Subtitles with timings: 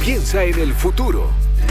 [0.00, 1.28] Piensa en el futuro.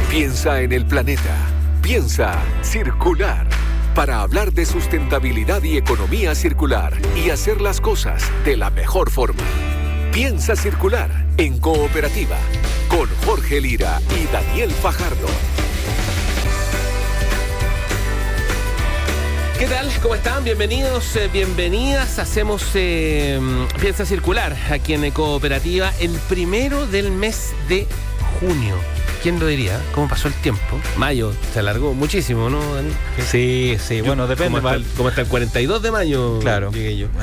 [0.07, 1.35] Piensa en el planeta.
[1.81, 3.47] Piensa circular.
[3.95, 9.41] Para hablar de sustentabilidad y economía circular y hacer las cosas de la mejor forma.
[10.13, 12.37] Piensa circular en cooperativa
[12.87, 15.27] con Jorge Lira y Daniel Fajardo.
[19.57, 19.89] ¿Qué tal?
[20.03, 20.43] ¿Cómo están?
[20.43, 22.19] Bienvenidos, eh, bienvenidas.
[22.19, 23.41] Hacemos eh,
[23.81, 27.85] Piensa Circular aquí en Cooperativa el primero del mes de
[28.39, 28.98] junio.
[29.21, 29.77] ¿Quién lo diría?
[29.93, 30.79] ¿Cómo pasó el tiempo?
[30.95, 32.89] Mayo se alargó muchísimo, ¿no, Dani?
[33.27, 34.59] Sí, sí, bueno, depende.
[34.59, 36.71] Como hasta, el, como hasta el 42 de mayo Claro.
[36.71, 37.07] llegué yo.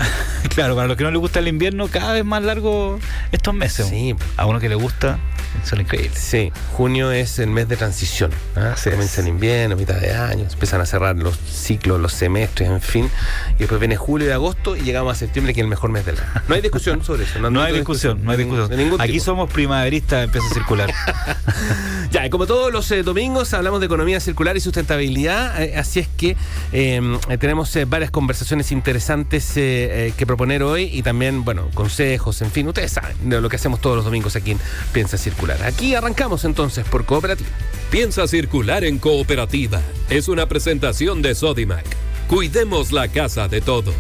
[0.54, 2.98] Claro, para los que no les gusta el invierno, cada vez más largo
[3.32, 3.88] estos meses.
[3.88, 4.14] Sí.
[4.38, 5.18] A uno que le gusta,
[5.64, 6.18] son increíbles.
[6.18, 8.30] Sí, junio es el mes de transición.
[8.54, 8.74] ¿ah?
[8.74, 12.80] Se comienza el invierno, mitad de año, empiezan a cerrar los ciclos, los semestres, en
[12.80, 13.10] fin.
[13.56, 16.06] Y después viene julio y agosto y llegamos a septiembre, que es el mejor mes
[16.06, 16.42] del año.
[16.48, 17.38] No hay discusión sobre eso.
[17.50, 19.00] No hay discusión, no hay discusión.
[19.00, 19.24] Aquí tipo.
[19.24, 20.90] somos primaveristas, empieza a circular.
[22.10, 26.00] Ya, y como todos los eh, domingos hablamos de economía circular y sustentabilidad, eh, así
[26.00, 26.36] es que
[26.72, 32.68] eh, eh, tenemos varias conversaciones interesantes que proponer hoy y también, bueno, consejos, en fin,
[32.68, 34.58] ustedes saben de lo que hacemos todos los domingos aquí en
[34.92, 35.62] Piensa Circular.
[35.62, 37.50] Aquí arrancamos entonces por Cooperativa.
[37.90, 39.80] Piensa circular en cooperativa.
[40.10, 41.84] Es una presentación de Sodimac.
[42.28, 43.94] Cuidemos la casa de todos.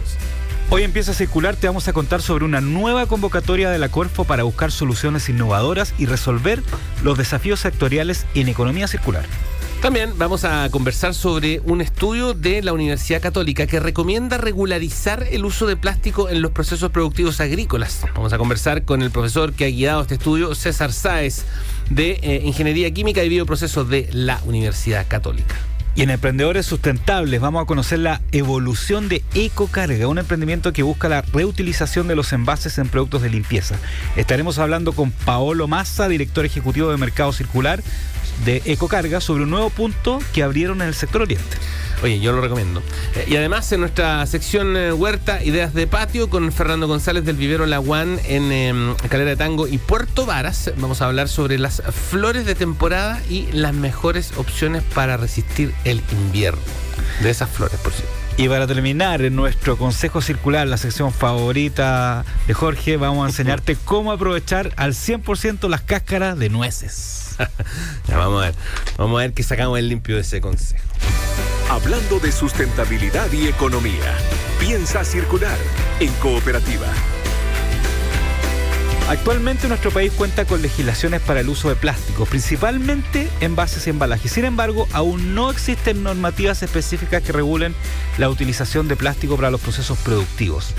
[0.68, 4.24] Hoy empieza a circular, te vamos a contar sobre una nueva convocatoria de la Corfo
[4.24, 6.60] para buscar soluciones innovadoras y resolver
[7.04, 9.24] los desafíos sectoriales en economía circular.
[9.80, 15.44] También vamos a conversar sobre un estudio de la Universidad Católica que recomienda regularizar el
[15.44, 18.00] uso de plástico en los procesos productivos agrícolas.
[18.16, 21.44] Vamos a conversar con el profesor que ha guiado este estudio, César Sáez,
[21.90, 25.54] de eh, Ingeniería Química y Bioprocesos de la Universidad Católica.
[25.96, 31.08] Y en Emprendedores Sustentables vamos a conocer la evolución de Ecocarga, un emprendimiento que busca
[31.08, 33.76] la reutilización de los envases en productos de limpieza.
[34.14, 37.82] Estaremos hablando con Paolo Massa, director ejecutivo de Mercado Circular
[38.44, 41.56] de Ecocarga, sobre un nuevo punto que abrieron en el sector oriente.
[42.02, 42.82] Oye, yo lo recomiendo.
[43.14, 47.36] Eh, y además en nuestra sección eh, Huerta, Ideas de Patio, con Fernando González del
[47.36, 51.58] Vivero La One en eh, Calera de Tango y Puerto Varas, vamos a hablar sobre
[51.58, 56.60] las flores de temporada y las mejores opciones para resistir el invierno.
[57.22, 58.25] De esas flores, por cierto.
[58.38, 63.76] Y para terminar, en nuestro consejo circular, la sección favorita de Jorge, vamos a enseñarte
[63.84, 67.36] cómo aprovechar al 100% las cáscaras de nueces.
[68.08, 68.54] Ya vamos a ver.
[68.96, 70.84] Vamos a ver qué sacamos el limpio de ese consejo.
[71.68, 74.16] Hablando de sustentabilidad y economía.
[74.58, 75.58] Piensa circular
[76.00, 76.86] en cooperativa.
[79.08, 84.32] Actualmente nuestro país cuenta con legislaciones para el uso de plásticos, principalmente envases y embalajes.
[84.32, 87.72] Sin embargo, aún no existen normativas específicas que regulen
[88.18, 90.74] la utilización de plástico para los procesos productivos.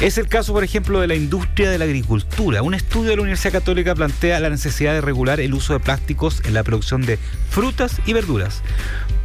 [0.00, 2.62] Es el caso, por ejemplo, de la industria de la agricultura.
[2.62, 6.42] Un estudio de la Universidad Católica plantea la necesidad de regular el uso de plásticos
[6.44, 7.18] en la producción de
[7.50, 8.62] frutas y verduras.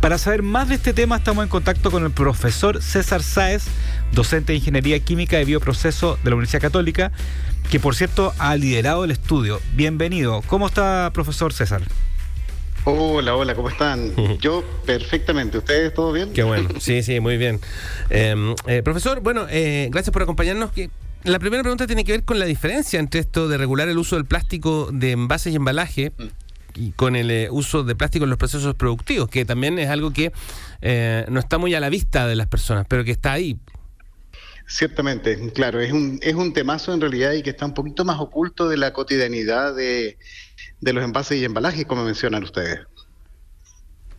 [0.01, 3.65] Para saber más de este tema estamos en contacto con el profesor César Sáez,
[4.11, 7.11] docente de Ingeniería Química y Bioproceso de la Universidad Católica,
[7.69, 9.61] que por cierto ha liderado el estudio.
[9.75, 10.41] Bienvenido.
[10.47, 11.83] ¿Cómo está, profesor César?
[12.83, 14.11] Hola, hola, ¿cómo están?
[14.39, 15.59] Yo perfectamente.
[15.59, 16.33] ¿Ustedes todo bien?
[16.33, 16.69] Qué bueno.
[16.79, 17.59] Sí, sí, muy bien.
[18.09, 20.71] Eh, eh, profesor, bueno, eh, gracias por acompañarnos.
[21.25, 24.15] La primera pregunta tiene que ver con la diferencia entre esto de regular el uso
[24.15, 26.11] del plástico de envases y embalaje
[26.75, 30.11] y con el eh, uso de plástico en los procesos productivos, que también es algo
[30.11, 30.31] que
[30.81, 33.57] eh, no está muy a la vista de las personas, pero que está ahí.
[34.67, 38.19] Ciertamente, claro, es un, es un temazo en realidad y que está un poquito más
[38.19, 40.17] oculto de la cotidianidad de,
[40.79, 42.79] de los envases y embalajes, como mencionan ustedes.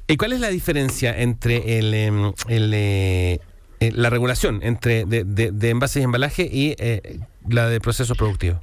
[0.08, 3.40] ¿Y cuál es la diferencia entre el, em, el, eh,
[3.80, 8.60] la regulación entre de, de- de envases y embalaje y eh, la de procesos productivos?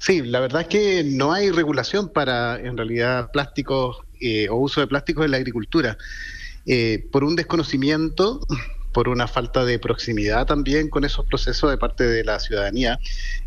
[0.00, 4.80] Sí, la verdad es que no hay regulación para, en realidad, plásticos eh, o uso
[4.80, 5.98] de plásticos en la agricultura.
[6.64, 8.40] Eh, por un desconocimiento,
[8.92, 12.98] por una falta de proximidad también con esos procesos de parte de la ciudadanía.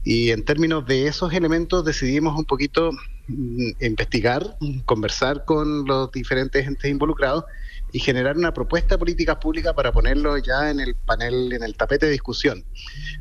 [0.04, 2.92] Y en términos de esos elementos decidimos un poquito
[3.28, 7.46] mm, investigar, conversar con los diferentes entes involucrados
[7.94, 11.78] y generar una propuesta de políticas públicas para ponerlo ya en el panel, en el
[11.78, 12.66] tapete de discusión.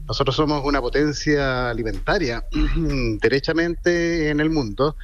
[0.08, 2.42] Nosotros somos una potencia alimentaria
[3.20, 4.96] derechamente en el mundo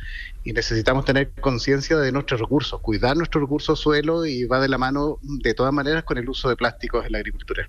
[0.43, 4.79] y necesitamos tener conciencia de nuestros recursos, cuidar nuestros recursos suelo y va de la
[4.79, 7.69] mano de todas maneras con el uso de plásticos en la agricultura.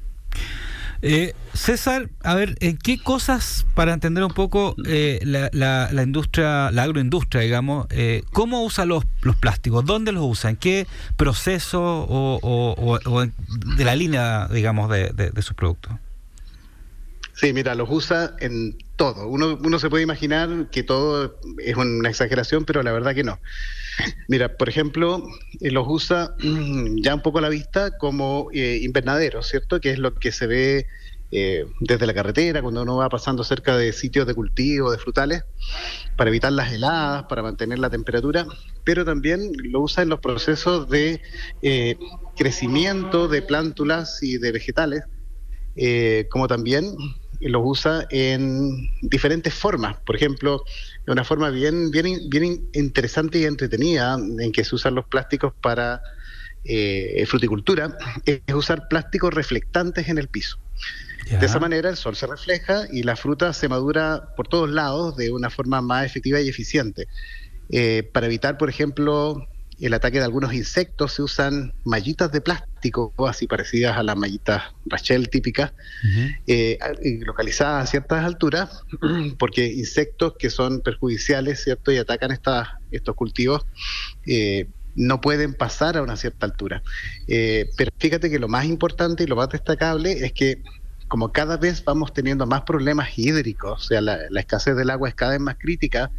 [1.01, 6.84] Eh, César, a ver, ¿en qué cosas, para entender un poco eh, la, industria, la
[6.84, 9.06] agroindustria, digamos, eh, cómo usa los,
[9.40, 9.86] plásticos?
[9.86, 10.50] ¿Dónde los usa?
[10.50, 13.28] ¿En qué proceso o,
[13.78, 15.94] de la línea, digamos, de, de- de sus productos?
[17.34, 19.30] Sí, mira, los usa en todo.
[19.30, 23.40] Uno, uno se puede imaginar que todo es una exageración, pero la verdad que no.
[24.28, 25.24] Mira, por ejemplo,
[25.62, 29.80] eh, los usa mm, ya un poco a la vista como eh, invernaderos, ¿cierto?
[29.80, 30.86] Que es lo que se ve
[31.31, 35.44] eh, desde la carretera, cuando uno va pasando cerca de sitios de cultivo, de frutales,
[36.18, 38.46] para evitar las heladas, para mantener la temperatura,
[38.84, 41.22] pero también lo usa en los procesos de
[42.36, 45.04] crecimiento de plántulas y de vegetales,
[46.30, 46.96] como también
[47.47, 49.97] los usa en diferentes formas.
[50.06, 50.63] Por ejemplo,
[51.06, 55.53] de una forma bien, bien, bien interesante y entretenida en que se usan los plásticos
[55.62, 56.01] para
[56.65, 60.59] eh, fruticultura, es usar plásticos reflectantes en el piso.
[61.30, 65.15] De esa manera el sol se refleja y la fruta se madura por todos lados
[65.15, 67.07] de una forma más efectiva y eficiente.
[67.69, 69.47] Eh, para evitar, por ejemplo,
[69.85, 74.63] el ataque de algunos insectos se usan mallitas de plástico, así parecidas a las mallitas
[74.85, 75.73] Rachel típicas,
[76.47, 76.77] eh,
[77.25, 78.83] localizadas a ciertas alturas,
[79.39, 81.91] porque insectos que son perjudiciales, ¿cierto?
[81.91, 83.65] Y atacan estas, estos cultivos.
[84.25, 86.83] Eh, no pueden pasar a una cierta altura.
[87.27, 90.61] Eh, pero fíjate que lo más importante y lo más destacable es que
[91.07, 95.09] como cada vez vamos teniendo más problemas hídricos, o sea, la, la escasez del agua
[95.09, 96.11] es cada vez más crítica,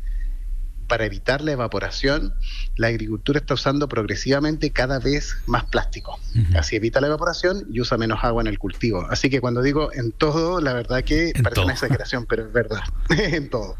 [0.90, 2.34] para evitar la evaporación,
[2.74, 6.18] la agricultura está usando progresivamente cada vez más plástico.
[6.56, 9.06] Así evita la evaporación y usa menos agua en el cultivo.
[9.08, 12.80] Así que cuando digo en todo, la verdad que parece una exageración, pero es verdad,
[13.10, 13.76] en todo.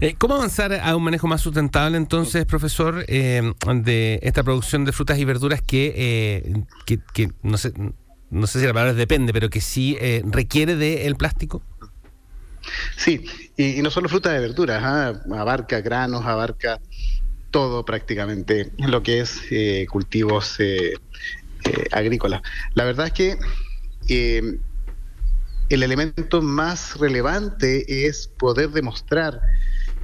[0.00, 4.92] Eh, ¿Cómo avanzar a un manejo más sustentable entonces, profesor, eh, de esta producción de
[4.92, 7.74] frutas y verduras que, eh, que, no, sé,
[8.30, 11.62] no sé si la palabra depende, pero que sí requiere del plástico?
[12.96, 13.24] Sí,
[13.56, 15.22] y, no solo frutas y verduras, ¿ah?
[15.32, 16.80] abarca granos, abarca
[17.50, 20.94] todo prácticamente lo que es eh, cultivos eh,
[21.64, 22.42] eh, agrícolas.
[22.74, 23.38] La verdad es que
[25.68, 29.40] el elemento más relevante es poder demostrar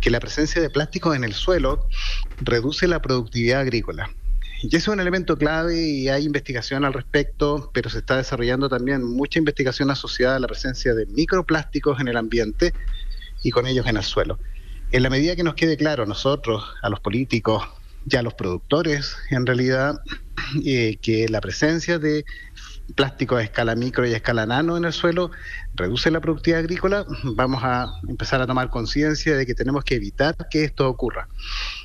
[0.00, 1.88] que la presencia de plástico en el suelo
[2.40, 4.10] reduce la productividad agrícola.
[4.62, 8.68] Y ese es un elemento clave y hay investigación al respecto, pero se está desarrollando
[8.68, 12.72] también mucha investigación asociada a la presencia de microplásticos en el ambiente
[13.42, 14.38] y con ellos en el suelo.
[14.92, 17.68] En la medida que nos quede claro nosotros, a los políticos,
[18.06, 20.00] ya a los productores, en realidad,
[20.64, 22.24] eh, que la presencia de
[22.94, 25.32] plástico a escala micro y a escala nano en el suelo
[25.74, 30.34] reduce la productividad agrícola, vamos a empezar a tomar conciencia de que tenemos que evitar
[30.50, 31.28] que esto ocurra.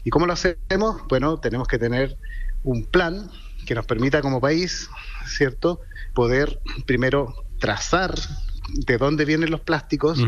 [0.04, 1.02] ¿Y cómo lo hacemos?
[1.10, 2.18] Bueno, tenemos que tener
[2.64, 3.30] un plan
[3.66, 4.90] que nos permita como país,
[5.26, 5.82] ¿cierto?,
[6.14, 8.14] poder primero trazar
[8.74, 10.20] de dónde vienen los plásticos,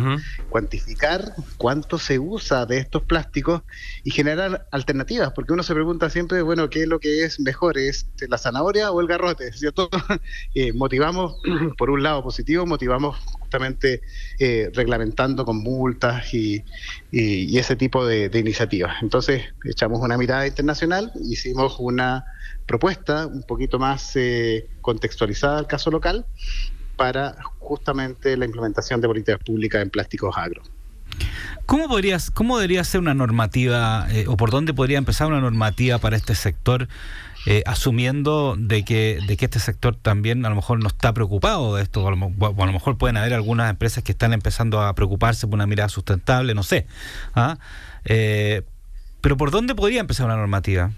[0.50, 3.62] cuantificar cuánto se usa de estos plásticos
[4.04, 7.78] y generar alternativas, porque uno se pregunta siempre, bueno, ¿qué es lo que es mejor?
[7.78, 9.52] ¿Es la zanahoria o el garrote?
[9.54, 9.90] ¿Cierto?
[10.56, 11.38] Eh, motivamos,
[11.78, 13.18] por un lado positivo, motivamos
[13.54, 14.02] justamente
[14.40, 16.64] eh, reglamentando con multas y,
[17.12, 18.96] ese tipo de, iniciativas.
[19.04, 22.26] Entonces, echamos una mirada internacional, hicimos una
[22.66, 26.26] propuesta un poquito más eh, contextualizada al caso local
[26.96, 30.64] para justamente la implementación de políticas públicas en plásticos agro.
[31.68, 36.00] ¿Cómo, podrías, ¿Cómo debería ser una normativa eh, o por dónde podría empezar una normativa
[36.00, 36.88] para este sector,
[37.46, 41.76] eh, asumiendo de que, de que este sector también a lo mejor no está preocupado
[41.76, 42.04] de esto?
[42.04, 42.12] O a,
[42.66, 46.54] lo, mejor pueden haber algunas empresas que están empezando a preocuparse por una mirada sustentable,
[46.54, 46.88] no sé.
[47.36, 47.58] ¿ah?
[48.06, 48.64] Eh,
[49.22, 50.92] pero ¿por dónde podría empezar una normativa?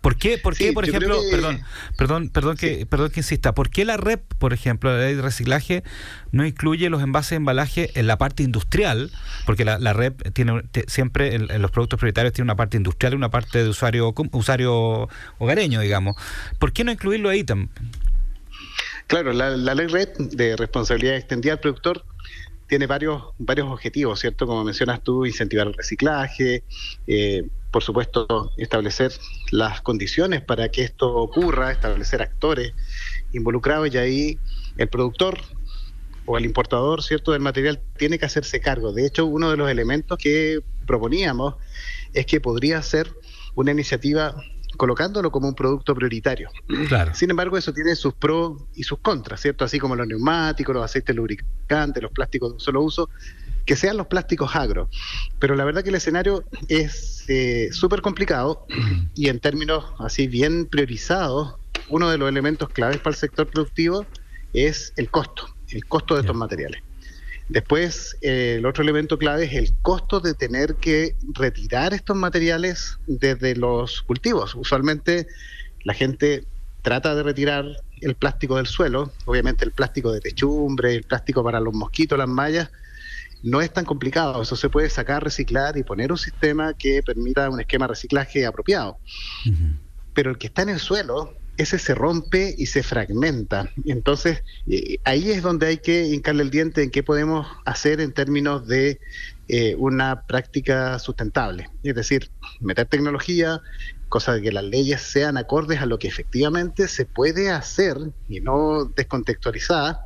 [0.00, 1.60] ¿Por qué, por, qué, por ejemplo, perdón,
[1.96, 5.22] perdón, perdón que, perdón que insista, ¿por qué la REP, por ejemplo, la ley de
[5.22, 5.82] reciclaje,
[6.30, 9.10] no incluye los envases de embalaje en la parte industrial?
[9.44, 13.30] Porque la, REP tiene siempre en, los productos prioritarios tiene una parte industrial y una
[13.30, 16.14] parte de usuario, usuario hogareño, digamos.
[16.60, 17.70] ¿Por qué no incluirlo ahí también?
[19.08, 22.04] Claro, la, la ley REP de responsabilidad extendida al productor
[22.68, 24.46] tiene varios, varios objetivos, ¿cierto?
[24.46, 26.62] Como mencionas tú, incentivar el reciclaje,
[27.06, 29.12] eh, por supuesto, establecer
[29.50, 32.72] las condiciones para que esto ocurra, establecer actores
[33.32, 34.38] involucrados y ahí
[34.76, 35.38] el productor
[36.24, 38.92] o el importador, ¿cierto?, del material tiene que hacerse cargo.
[38.92, 41.54] De hecho, uno de los elementos que proponíamos
[42.12, 43.12] es que podría ser
[43.54, 44.34] una iniciativa
[44.76, 46.50] colocándolo como un producto prioritario.
[47.14, 49.64] Sin embargo, eso tiene sus pros y sus contras, ¿cierto?
[49.64, 53.10] Así como los neumáticos, los aceites lubricantes, los plásticos de un solo uso,
[53.68, 54.88] que sean los plásticos agro.
[55.38, 58.66] Pero la verdad que el escenario es eh, súper complicado
[59.14, 61.56] y en términos así bien priorizados,
[61.90, 64.06] uno de los elementos claves para el sector productivo
[64.54, 66.82] es el costo, el costo de estos materiales.
[67.50, 72.98] Después, eh, el otro elemento clave es el costo de tener que retirar estos materiales
[73.06, 74.54] desde los cultivos.
[74.54, 75.26] Usualmente
[75.84, 76.46] la gente
[76.80, 77.66] trata de retirar
[78.00, 82.28] el plástico del suelo, obviamente el plástico de techumbre, el plástico para los mosquitos, las
[82.28, 82.70] mallas,
[83.42, 84.40] no es tan complicado.
[84.42, 88.46] Eso se puede sacar, reciclar y poner un sistema que permita un esquema de reciclaje
[88.46, 88.98] apropiado.
[90.14, 93.70] Pero el que está en el suelo, ese se rompe y se fragmenta.
[93.84, 98.12] Entonces, eh, ahí es donde hay que hincarle el diente en qué podemos hacer en
[98.12, 99.00] términos de
[99.48, 101.68] eh, una práctica sustentable.
[101.82, 102.30] Es decir,
[102.60, 103.60] meter tecnología,
[104.08, 107.96] cosa de que las leyes sean acordes a lo que efectivamente se puede hacer
[108.28, 109.98] y no descontextualizadas,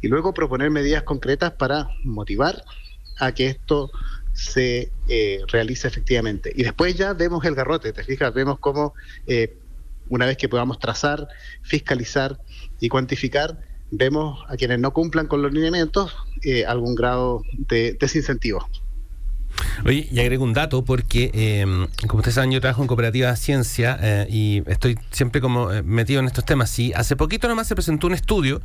[0.00, 2.64] y luego proponer medidas concretas para motivar
[3.18, 3.90] a que esto
[4.32, 6.52] se eh, realice efectivamente.
[6.54, 8.94] Y después ya vemos el garrote, te fijas, vemos cómo
[9.26, 9.56] eh,
[10.08, 11.28] una vez que podamos trazar,
[11.62, 12.38] fiscalizar
[12.80, 13.58] y cuantificar,
[13.90, 18.66] vemos a quienes no cumplan con los lineamientos eh, algún grado de desincentivo.
[19.84, 23.98] Oye, y agrego un dato porque, em, como ustedes saben, yo trabajo en Cooperativa Ciencia
[24.02, 26.78] eh, y estoy siempre como eh, metido en estos temas.
[26.78, 28.60] Y hace poquito nomás se presentó un estudio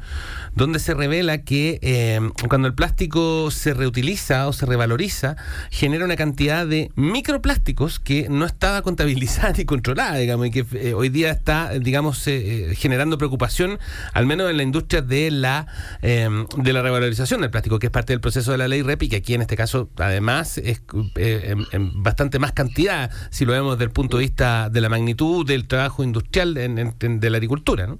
[0.55, 5.37] donde se revela que em, cuando el plástico se reutiliza o se revaloriza,
[5.71, 10.93] genera una cantidad de microplásticos que no estaba contabilizada ni controlada, digamos, y que eh,
[10.93, 12.25] hoy día está, digamos,
[12.73, 13.79] generando preocupación,
[14.13, 15.67] al menos en la industria de la,
[16.01, 19.09] em, de la revalorización del plástico, que es parte del proceso de la ley REPI,
[19.09, 20.81] que aquí en este caso, además, es
[21.15, 24.89] eh, en, bastante más cantidad, si lo vemos desde el punto de vista de la
[24.89, 27.99] magnitud del trabajo industrial de la agricultura, ¿no?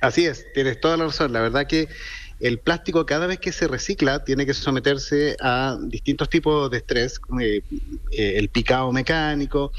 [0.00, 1.32] Así es, tienes toda la razón.
[1.32, 1.88] La verdad que
[2.40, 7.20] el plástico cada vez que se recicla tiene que someterse a distintos tipos de estrés,
[7.40, 7.62] eh,
[8.12, 9.72] eh, el picado mecánico,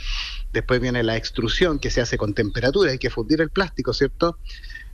[0.54, 4.38] después viene la extrusión que se hace con temperatura, hay que fundir el plástico, ¿cierto?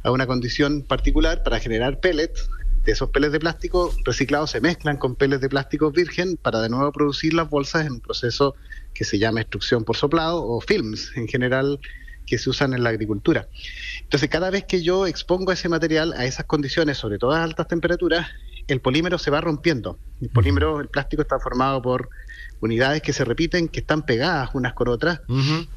[0.03, 2.49] A una condición particular para generar pellets,
[2.91, 6.91] esos peles de plástico reciclados se mezclan con peles de plástico virgen para de nuevo
[6.91, 8.55] producir las bolsas en un proceso
[8.93, 11.79] que se llama extrusión por soplado o films en general
[12.25, 13.47] que se usan en la agricultura.
[14.01, 17.67] Entonces, cada vez que yo expongo ese material a esas condiciones, sobre todo a altas
[17.67, 18.27] temperaturas,
[18.67, 19.99] el polímero se va rompiendo.
[20.21, 22.09] El polímero, el plástico está formado por
[22.59, 25.21] unidades que se repiten, que están pegadas unas con otras,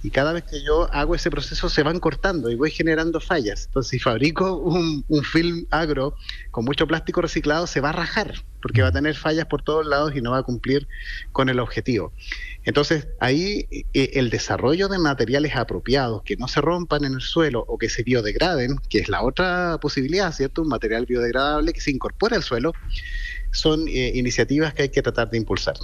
[0.02, 3.66] y cada vez que yo hago ese proceso se van cortando y voy generando fallas.
[3.66, 6.14] Entonces, si fabrico un, un film agro
[6.50, 9.86] con mucho plástico reciclado, se va a rajar, porque va a tener fallas por todos
[9.86, 10.86] lados y no va a cumplir
[11.32, 12.12] con el objetivo.
[12.64, 17.64] Entonces, ahí eh, el desarrollo de materiales apropiados que no se rompan en el suelo
[17.68, 20.62] o que se biodegraden, que es la otra posibilidad, ¿cierto?
[20.62, 22.72] Un material biodegradable que se incorpora al suelo,
[23.50, 25.76] son eh, iniciativas que hay que tratar de impulsar.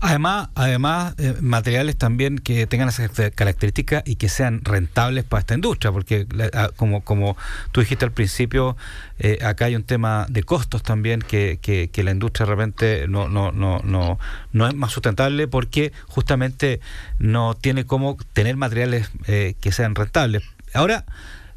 [0.00, 5.54] Además, además eh, materiales también que tengan esas características y que sean rentables para esta
[5.54, 7.36] industria, porque ah, como, como
[7.72, 8.76] tú dijiste al principio,
[9.18, 13.28] eh, acá hay un tema de costos también que, que, la industria de repente no,
[13.28, 14.18] no, no, no,
[14.52, 16.80] no es más sustentable porque justamente
[17.18, 20.42] no tiene cómo tener materiales que sean rentables.
[20.74, 21.06] Ahora,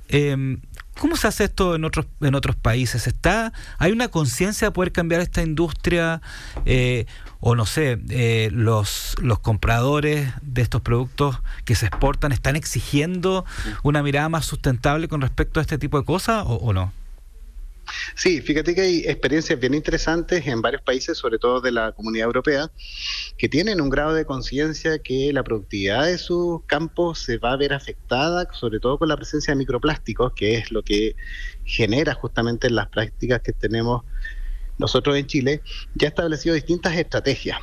[0.10, 0.58] eh,
[1.00, 3.08] ¿Cómo se hace esto en otros en otros países?
[3.08, 6.22] ¿Está hay una conciencia de poder cambiar esta industria
[6.66, 7.06] eh,
[7.40, 13.46] o no sé eh, los los compradores de estos productos que se exportan están exigiendo
[13.84, 16.92] una mirada más sustentable con respecto a este tipo de cosas o no?
[18.16, 22.26] Sí, fíjate que hay experiencias bien interesantes en varios países, sobre todo de la comunidad
[22.26, 22.72] europea,
[23.38, 27.58] que tienen un grado de conciencia que la productividad de sus campos se va a
[27.58, 31.16] ver afectada, sobre todo con la presencia de microplásticos, que es lo que
[31.64, 34.04] genera justamente las prácticas que tenemos
[34.78, 35.62] nosotros en Chile,
[35.96, 37.58] ya ha establecido distintas estrategias.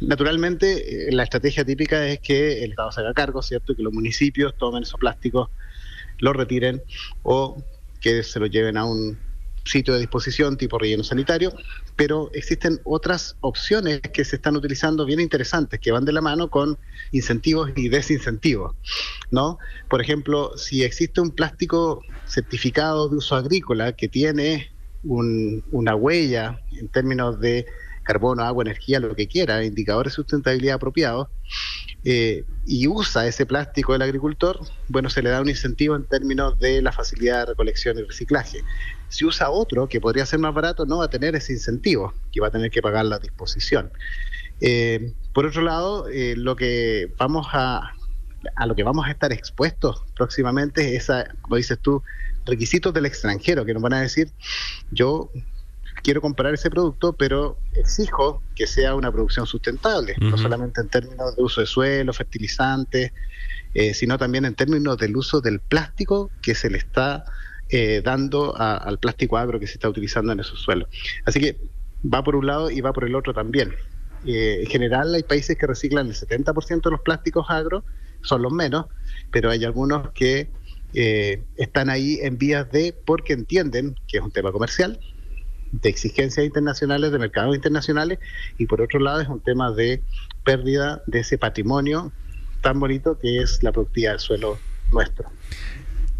[0.00, 3.72] Naturalmente, eh, la estrategia típica es que el Estado se haga cargo, ¿cierto?
[3.72, 5.50] Y que los municipios tomen esos plásticos,
[6.18, 6.82] los retiren
[7.22, 7.62] o
[8.00, 9.18] que se los lleven a un
[9.68, 11.52] sitio de disposición tipo relleno sanitario,
[11.96, 16.50] pero existen otras opciones que se están utilizando bien interesantes, que van de la mano
[16.50, 16.78] con
[17.12, 18.74] incentivos y desincentivos,
[19.30, 19.58] ¿no?
[19.88, 24.72] Por ejemplo, si existe un plástico certificado de uso agrícola que tiene
[25.04, 27.66] una huella en términos de
[28.02, 31.28] carbono, agua, energía, lo que quiera, indicadores de sustentabilidad apropiados,
[32.04, 34.58] eh, y usa ese plástico del agricultor,
[34.88, 38.60] bueno, se le da un incentivo en términos de la facilidad de recolección y reciclaje.
[39.08, 42.40] Si usa otro, que podría ser más barato, no va a tener ese incentivo, que
[42.40, 43.90] va a tener que pagar la disposición.
[44.60, 47.92] Eh, por otro lado, eh, lo que vamos a,
[48.56, 52.02] a lo que vamos a estar expuestos próximamente es a, como dices tú,
[52.44, 54.32] requisitos del extranjero, que nos van a decir,
[54.90, 55.30] yo
[56.02, 61.36] quiero comprar ese producto, pero exijo que sea una producción sustentable, no solamente en términos
[61.36, 63.12] de uso de suelo, fertilizantes,
[63.74, 67.24] eh, sino también en términos del uso del plástico que se le está
[67.70, 70.88] eh, dando al plástico agro que se está utilizando en esos suelos.
[71.24, 71.58] Así que
[72.02, 73.74] va por un lado y va por el otro también.
[74.24, 77.84] Eh, en general hay países que reciclan el 70% de los plásticos agro,
[78.22, 78.86] son los menos,
[79.30, 80.48] pero hay algunos que
[80.94, 84.98] están ahí en vías de, porque entienden que es un tema comercial,
[85.72, 88.18] de exigencias internacionales, de mercados internacionales,
[88.56, 90.02] y por otro lado es un tema de
[90.44, 92.10] pérdida de ese patrimonio
[92.60, 94.58] tan bonito que es la productividad del suelo
[94.92, 95.30] nuestro.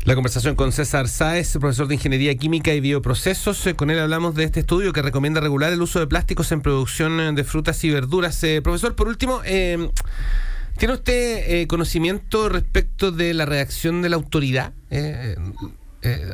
[0.04, 3.66] La conversación con César Sáez, profesor de Ingeniería Química y Bioprocesos.
[3.66, 6.62] Eh, con él hablamos de este estudio que recomienda regular el uso de plásticos en
[6.62, 8.42] producción eh, de frutas y verduras.
[8.44, 14.72] Eh, profesor, por último, ¿tiene usted conocimiento respecto de la reacción de la autoridad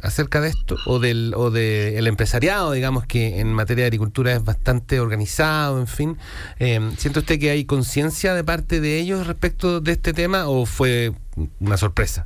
[0.02, 0.76] acerca de esto?
[0.86, 6.18] ¿O del o empresariado, digamos, que en materia de agricultura es bastante organizado, en fin?
[6.58, 11.12] ¿Siente usted que hay conciencia de parte de ellos respecto de este tema o fue
[11.58, 12.24] una sorpresa?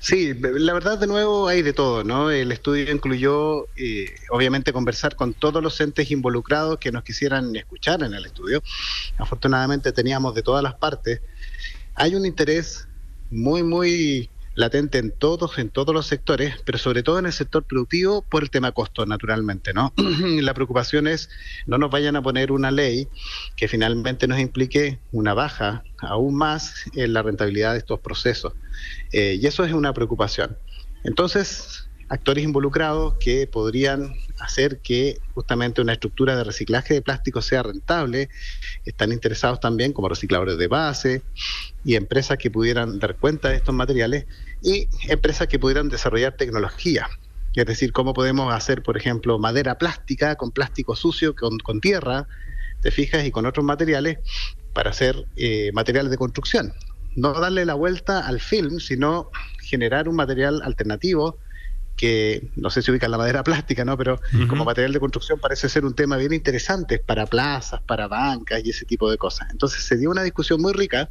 [0.00, 2.30] Sí, la verdad de nuevo hay de todo, ¿no?
[2.30, 8.02] El estudio incluyó, eh, obviamente, conversar con todos los entes involucrados que nos quisieran escuchar
[8.02, 8.62] en el estudio.
[9.18, 11.20] Afortunadamente teníamos de todas las partes.
[11.94, 12.86] Hay un interés
[13.30, 17.62] muy, muy latente en todos, en todos los sectores, pero sobre todo en el sector
[17.62, 19.92] productivo por el tema costo, naturalmente, ¿no?
[19.96, 21.28] la preocupación es
[21.66, 23.08] no nos vayan a poner una ley
[23.54, 28.54] que finalmente nos implique una baja aún más en la rentabilidad de estos procesos.
[29.12, 30.56] Eh, y eso es una preocupación.
[31.04, 37.62] Entonces, actores involucrados que podrían hacer que justamente una estructura de reciclaje de plástico sea
[37.62, 38.28] rentable.
[38.84, 41.22] Están interesados también como recicladores de base
[41.84, 44.26] y empresas que pudieran dar cuenta de estos materiales
[44.62, 47.08] y empresas que pudieran desarrollar tecnología.
[47.54, 52.28] Es decir, cómo podemos hacer, por ejemplo, madera plástica con plástico sucio, con, con tierra,
[52.82, 54.18] te fijas, y con otros materiales
[54.74, 56.74] para hacer eh, materiales de construcción.
[57.16, 59.30] No darle la vuelta al film, sino
[59.62, 61.38] generar un material alternativo
[61.96, 63.96] que no sé si ubican la madera plástica, ¿no?
[63.96, 68.62] Pero como material de construcción parece ser un tema bien interesante para plazas, para bancas
[68.64, 69.48] y ese tipo de cosas.
[69.50, 71.10] Entonces se dio una discusión muy rica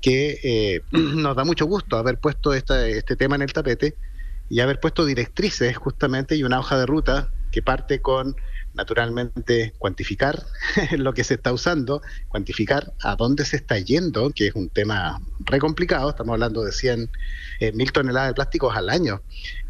[0.00, 3.96] que eh, nos da mucho gusto haber puesto este tema en el tapete
[4.48, 8.36] y haber puesto directrices justamente y una hoja de ruta que parte con
[8.74, 10.44] naturalmente cuantificar
[10.96, 15.20] lo que se está usando, cuantificar a dónde se está yendo, que es un tema
[15.40, 17.10] re complicado, estamos hablando de 100
[17.60, 19.22] eh, mil toneladas de plásticos al año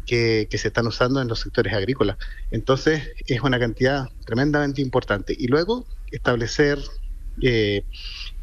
[0.05, 2.17] que, se están usando en los sectores agrícolas.
[2.51, 5.35] Entonces es una cantidad tremendamente importante.
[5.37, 6.79] Y luego establecer
[7.41, 7.83] eh,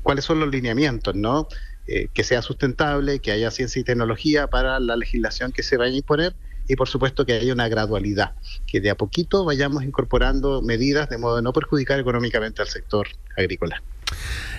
[0.02, 1.48] cuáles son los lineamientos, ¿no?
[1.86, 5.94] Eh, que sea sustentable, que haya ciencia y tecnología para la legislación que se vaya
[5.94, 6.36] a imponer
[6.70, 11.18] y por supuesto que haya una gradualidad, que de a poquito vayamos incorporando medidas de
[11.18, 13.82] modo de no perjudicar económicamente al sector agrícola.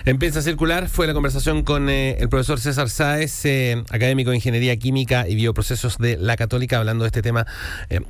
[0.04, 4.36] Empieza a circular fue la conversación con eh, el profesor César Sáez, eh, académico de
[4.36, 7.46] Ingeniería Química y Bioprocesos de la Católica, hablando de este tema
[7.88, 8.00] eh,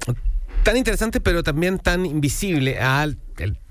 [0.63, 3.07] tan interesante, pero también tan invisible a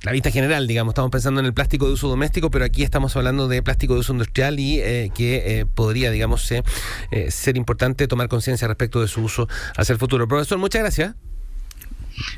[0.01, 0.91] la vista general, digamos.
[0.91, 4.01] Estamos pensando en el plástico de uso doméstico, pero aquí estamos hablando de plástico de
[4.01, 4.81] uso industrial y
[5.15, 10.27] que podría, digamos, ser importante tomar conciencia respecto de su uso hacia el futuro.
[10.27, 11.15] Profesor, muchas gracias.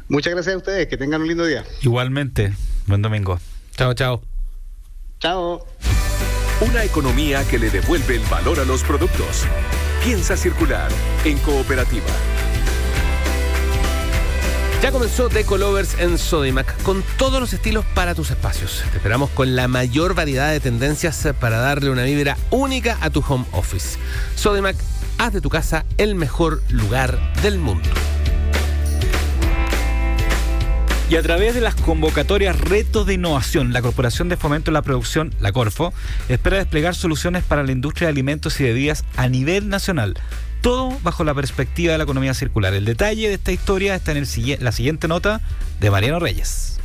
[0.07, 1.63] Muchas gracias a ustedes, que tengan un lindo día.
[1.81, 2.53] Igualmente,
[2.85, 3.39] buen domingo.
[3.75, 4.21] Chao, chao.
[5.19, 5.65] Chao.
[6.61, 9.45] Una economía que le devuelve el valor a los productos.
[10.03, 10.91] Piensa circular
[11.25, 12.05] en cooperativa.
[14.83, 18.83] Ya comenzó Deco Lovers en Sodimac con todos los estilos para tus espacios.
[18.91, 23.23] Te esperamos con la mayor variedad de tendencias para darle una vibra única a tu
[23.25, 23.97] home office.
[24.35, 24.75] Sodimac,
[25.19, 27.87] haz de tu casa el mejor lugar del mundo.
[31.09, 34.81] Y a través de las convocatorias Retos de Innovación, la Corporación de Fomento de la
[34.81, 35.93] Producción, la Corfo,
[36.27, 40.15] espera desplegar soluciones para la industria de alimentos y bebidas a nivel nacional.
[40.63, 42.73] Todo bajo la perspectiva de la economía circular.
[42.73, 45.41] El detalle de esta historia está en el, la siguiente nota
[45.81, 46.79] de Mariano Reyes.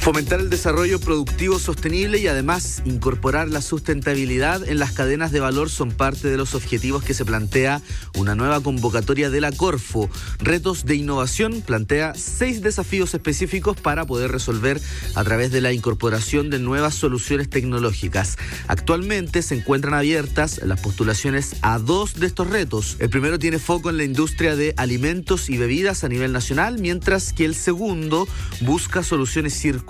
[0.00, 5.68] Fomentar el desarrollo productivo sostenible y además incorporar la sustentabilidad en las cadenas de valor
[5.68, 7.82] son parte de los objetivos que se plantea
[8.16, 10.08] una nueva convocatoria de la Corfo.
[10.38, 14.80] Retos de innovación plantea seis desafíos específicos para poder resolver
[15.14, 18.38] a través de la incorporación de nuevas soluciones tecnológicas.
[18.68, 22.96] Actualmente se encuentran abiertas las postulaciones a dos de estos retos.
[23.00, 27.34] El primero tiene foco en la industria de alimentos y bebidas a nivel nacional, mientras
[27.34, 28.26] que el segundo
[28.62, 29.89] busca soluciones circulares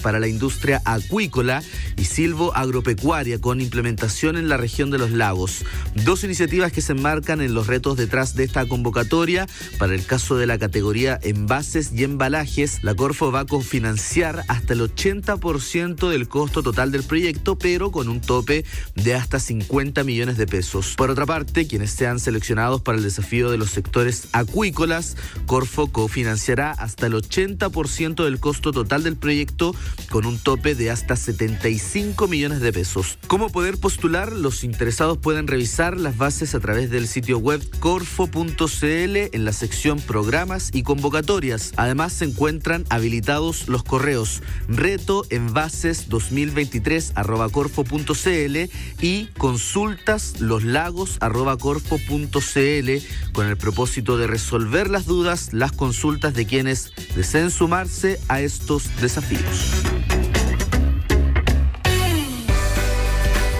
[0.00, 1.62] para la industria acuícola
[1.98, 5.62] y silvo agropecuaria con implementación en la región de los lagos.
[5.94, 9.46] Dos iniciativas que se enmarcan en los retos detrás de esta convocatoria.
[9.78, 14.72] Para el caso de la categoría envases y embalajes, la Corfo va a cofinanciar hasta
[14.72, 20.38] el 80% del costo total del proyecto, pero con un tope de hasta 50 millones
[20.38, 20.94] de pesos.
[20.96, 26.70] Por otra parte, quienes sean seleccionados para el desafío de los sectores acuícolas, Corfo cofinanciará
[26.70, 29.74] hasta el 80% del costo total del proyecto proyecto
[30.08, 33.18] con un tope de hasta 75 millones de pesos.
[33.26, 34.30] ¿Cómo poder postular?
[34.30, 39.98] Los interesados pueden revisar las bases a través del sitio web corfo.cl en la sección
[39.98, 41.72] programas y convocatorias.
[41.74, 47.14] Además se encuentran habilitados los correos reto en bases 2023
[47.50, 48.56] corfo.cl
[49.00, 51.18] y consultas los lagos
[51.58, 52.90] corfo.cl
[53.32, 58.84] con el propósito de resolver las dudas, las consultas de quienes deseen sumarse a estos
[59.00, 59.15] desafíos.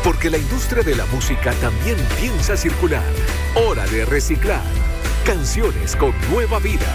[0.04, 3.02] Porque la industria de la música también piensa circular.
[3.54, 4.60] Hora de reciclar.
[5.24, 6.86] Canciones con nueva vida.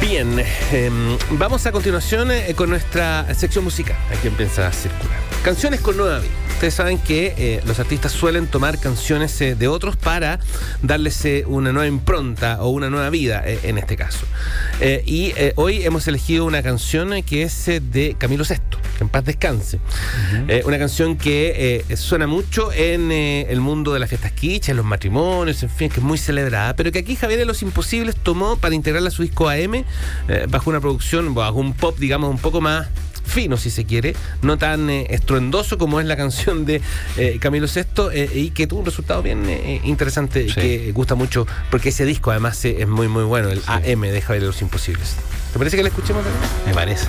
[0.00, 3.96] Bien, em, vamos a continuación eh, con nuestra sección musical.
[4.10, 5.18] Aquí empieza a circular.
[5.44, 6.41] Canciones con nueva vida.
[6.62, 10.38] Ustedes saben que eh, los artistas suelen tomar canciones eh, de otros para
[10.80, 14.26] darles eh, una nueva impronta o una nueva vida en este caso.
[14.80, 18.60] y hoy hemos elegido una canción que es de Camilo VI,
[18.96, 19.80] que en paz descanse.
[20.64, 25.60] una canción que suena mucho en el mundo de las fiestas quichas, en los matrimonios,
[25.64, 28.76] en fin, que es muy celebrada, pero que aquí Javier de los Imposibles tomó para
[28.76, 29.84] integrarla a su disco AM
[30.48, 32.86] bajo una producción, bajo un pop, digamos, un poco más
[33.24, 36.80] fino, si se quiere, no tan eh, estruendoso como es la canción de
[37.16, 39.42] eh, Camilo VI eh, y que tuvo un resultado bien
[39.84, 44.02] interesante y que gusta mucho porque ese disco además es muy muy bueno, el AM
[44.02, 45.16] de Javier de los Imposibles.
[45.52, 46.50] ¿Te parece que la escuchemos también?
[46.66, 47.06] Me parece.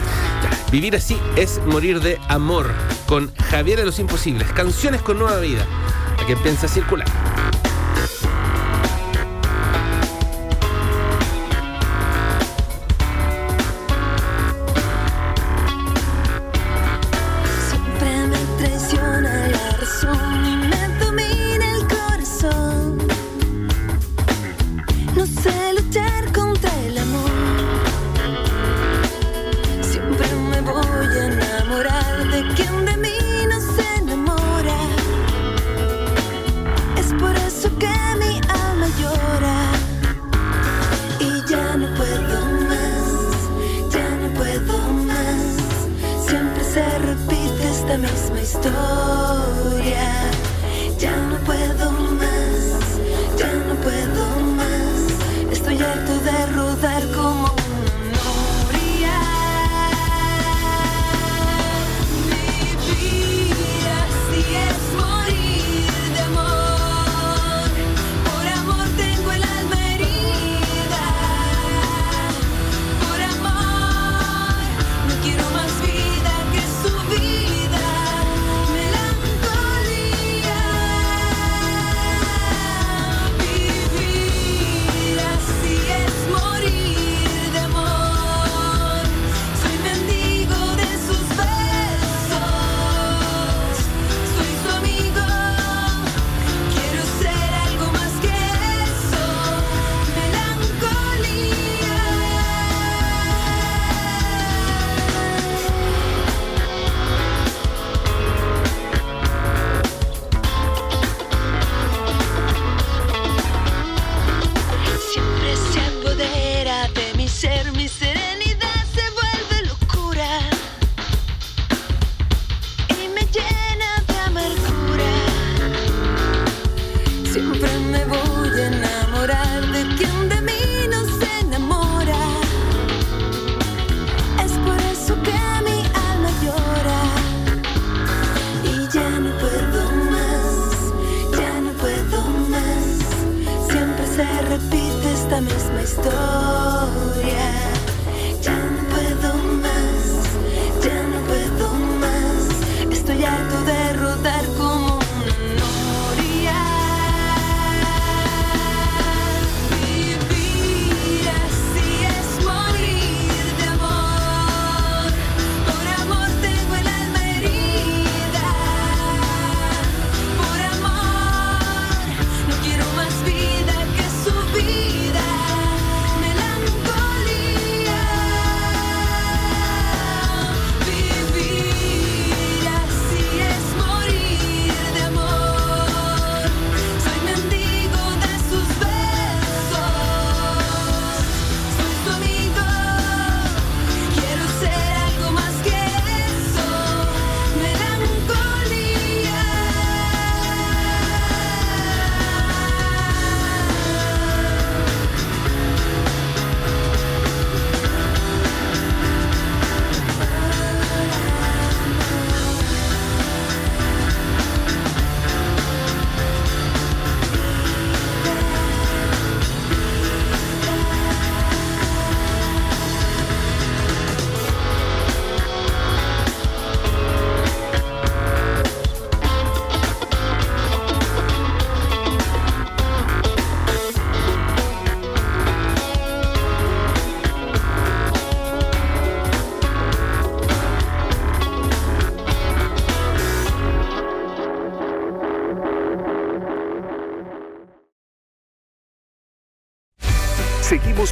[0.72, 2.72] Vivir así es morir de amor
[3.06, 4.52] con Javier de los Imposibles.
[4.52, 5.66] Canciones con nueva vida.
[6.22, 7.08] A que piensa circular.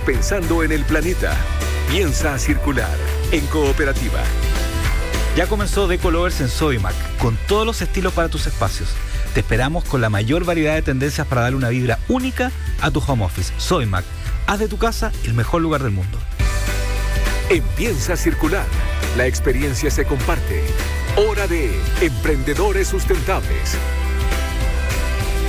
[0.06, 1.36] Pensando en el planeta.
[1.90, 2.96] Piensa circular
[3.32, 4.22] en cooperativa.
[5.36, 8.90] Ya comenzó Decolovers en Sodimac, con todos los estilos para tus espacios.
[9.34, 13.02] Te esperamos con la mayor variedad de tendencias para darle una vibra única a tu
[13.06, 13.54] home office.
[13.58, 14.04] Sodimac,
[14.48, 16.18] haz de tu casa el mejor lugar del mundo.
[17.50, 18.66] En Piensa circular,
[19.16, 20.64] la experiencia se comparte.
[21.16, 23.78] Hora de Emprendedores Sustentables.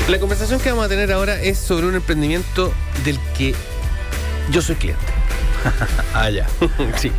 [0.09, 2.73] La conversación que vamos a tener ahora es sobre un emprendimiento
[3.05, 3.55] del que
[4.51, 5.03] yo soy cliente.
[6.15, 6.47] ah, ya.
[6.97, 7.13] sí.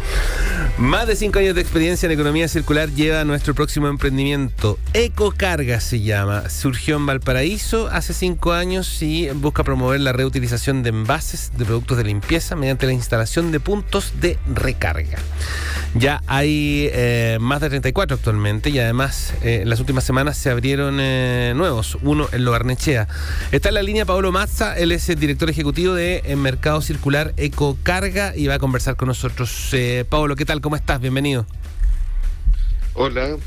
[0.77, 4.79] Más de cinco años de experiencia en economía circular lleva nuestro próximo emprendimiento.
[4.93, 6.49] Ecocarga se llama.
[6.49, 11.97] Surgió en Valparaíso hace cinco años y busca promover la reutilización de envases de productos
[11.97, 15.19] de limpieza mediante la instalación de puntos de recarga.
[15.95, 20.49] Ya hay eh, más de 34 actualmente y además eh, en las últimas semanas se
[20.49, 23.08] abrieron eh, nuevos, uno en Loarnechea.
[23.51, 28.36] Está en la línea Paolo Mazza, él es el director ejecutivo de Mercado Circular Ecocarga
[28.36, 29.75] y va a conversar con nosotros.
[30.10, 30.62] Paolo, ¿qué tal?
[30.62, 30.99] ¿Cómo estás?
[30.99, 31.45] Bienvenido.
[32.95, 33.38] Hola.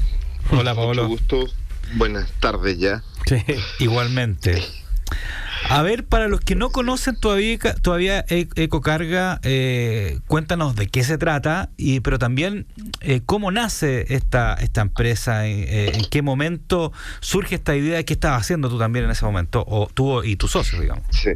[0.51, 1.09] Hola, Paolo.
[1.09, 1.53] Mucho gusto.
[1.95, 3.03] Buenas tardes ya.
[3.27, 3.43] Sí,
[3.81, 4.63] igualmente.
[5.69, 11.03] A ver, para los que no conocen todavía, todavía e-, Ecocarga, eh, cuéntanos de qué
[11.03, 12.67] se trata, y pero también
[13.01, 18.43] eh, cómo nace esta, esta empresa, eh, en qué momento surge esta idea, qué estabas
[18.43, 21.05] haciendo tú también en ese momento, o tú y tus socios, digamos.
[21.11, 21.31] Sí.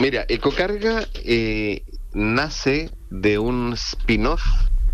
[0.00, 1.06] Mira, Ecocarga
[2.12, 4.42] nace de un spin-off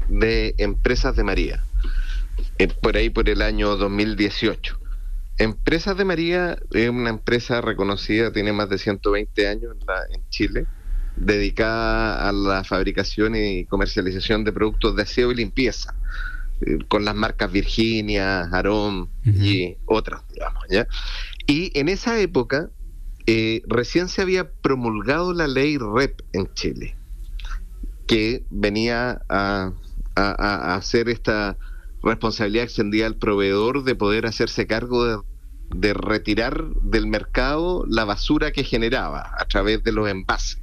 [0.09, 1.65] de Empresas de María,
[2.81, 4.82] por ahí por el año 2018.
[5.39, 9.77] Empresas de María es una empresa reconocida, tiene más de 120 años
[10.11, 10.67] en, Chile,
[11.17, 15.95] dedicada a la fabricación y comercialización de productos de aseo y limpieza,
[16.61, 20.65] eh, con las marcas Virginia, Arom y otras, digamos.
[20.71, 20.87] ¿ya?
[21.47, 22.71] Y en esa época
[23.27, 26.97] eh, recién se había promulgado la ley REP en Chile,
[28.07, 29.73] que venía a,
[30.15, 31.57] a hacer esta
[32.03, 35.25] responsabilidad extendida al proveedor de poder hacerse cargo
[35.71, 40.59] de, retirar del mercado la basura que generaba a través de los envases.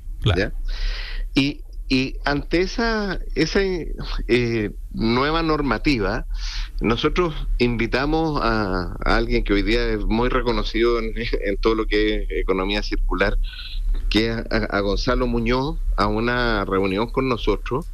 [1.34, 3.62] Y, y, ante esa, esa
[4.28, 6.28] eh, nueva normativa,
[6.82, 12.28] nosotros invitamos a, alguien que hoy día es muy reconocido en, todo lo que es
[12.32, 13.38] economía circular,
[14.10, 17.88] que es a, Gonzalo Muñoz, a una reunión con nosotros.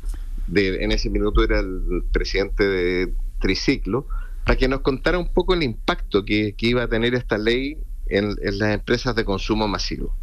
[0.48, 4.08] De, en ese minuto era el presidente de triciclo,
[4.46, 8.36] para que nos contara un poco el impacto que, iba a tener esta ley en,
[8.60, 10.16] las empresas de consumo masivo.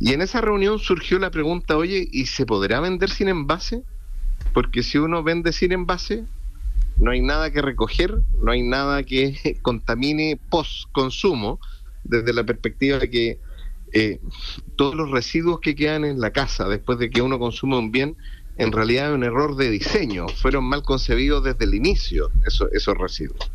[0.00, 3.82] Y en esa reunión surgió la pregunta, oye, ¿y se podrá vender sin envase?
[4.52, 6.24] Porque si uno vende sin envase,
[6.98, 11.60] no hay nada que recoger, no hay nada que contamine post-consumo,
[12.08, 13.38] desde la perspectiva de que
[13.92, 14.20] eh,
[14.76, 18.16] todos los residuos que quedan en la casa después de que uno consume un bien
[18.58, 22.96] en realidad es un error de diseño, fueron mal concebidos desde el inicio esos, esos
[22.96, 23.50] residuos.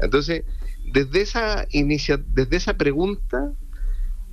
[0.00, 0.44] Entonces,
[0.92, 3.52] desde esa, inicia, desde esa pregunta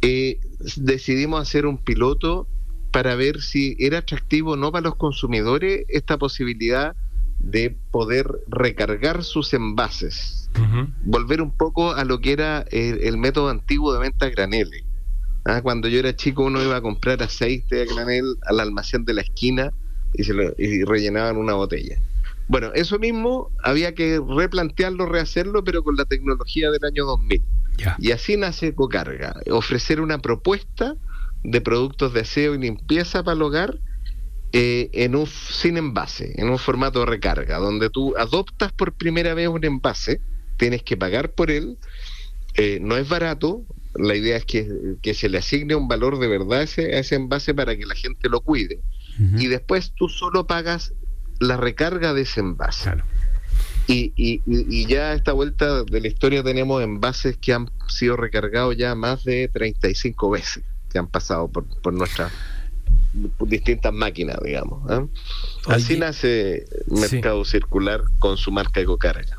[0.01, 0.39] eh,
[0.75, 2.47] decidimos hacer un piloto
[2.91, 6.95] para ver si era atractivo o no para los consumidores esta posibilidad
[7.39, 10.49] de poder recargar sus envases,
[11.03, 14.86] volver un poco a lo que era el, método antiguo de venta a graneles.
[15.45, 19.13] Ah, cuando yo era chico uno iba a comprar aceite a granel al almacén de
[19.13, 19.73] la esquina
[20.13, 21.99] y, se lo, y rellenaban una botella.
[22.47, 27.43] Bueno, eso mismo había que replantearlo, rehacerlo, pero con la tecnología del año 2000.
[27.99, 30.95] Y así nace Ecocarga, ofrecer una propuesta
[31.43, 33.80] de productos de aseo y limpieza para el hogar
[34.52, 39.34] eh, en un, sin envase, en un formato de recarga, donde tú adoptas por primera
[39.34, 40.21] vez un envase,
[40.58, 41.78] tienes que pagar por él,
[42.56, 43.63] eh, no es barato,
[43.95, 44.67] la idea es que,
[45.02, 47.86] que, se le asigne un valor de verdad a ese, a ese envase para que
[47.86, 48.80] la gente lo cuide
[49.19, 50.93] y después tú solo pagas
[51.39, 52.91] la recarga de ese envase.
[53.88, 58.78] Y, y, ya a esta vuelta de la historia tenemos envases que han sido recargados
[58.78, 62.32] ya más de 35 veces, que han pasado por, por nuestras
[63.45, 64.89] distintas máquinas, digamos.
[64.91, 65.06] ¿eh?
[65.67, 69.38] Así nace Mercado Circular con su marca Ecocarga.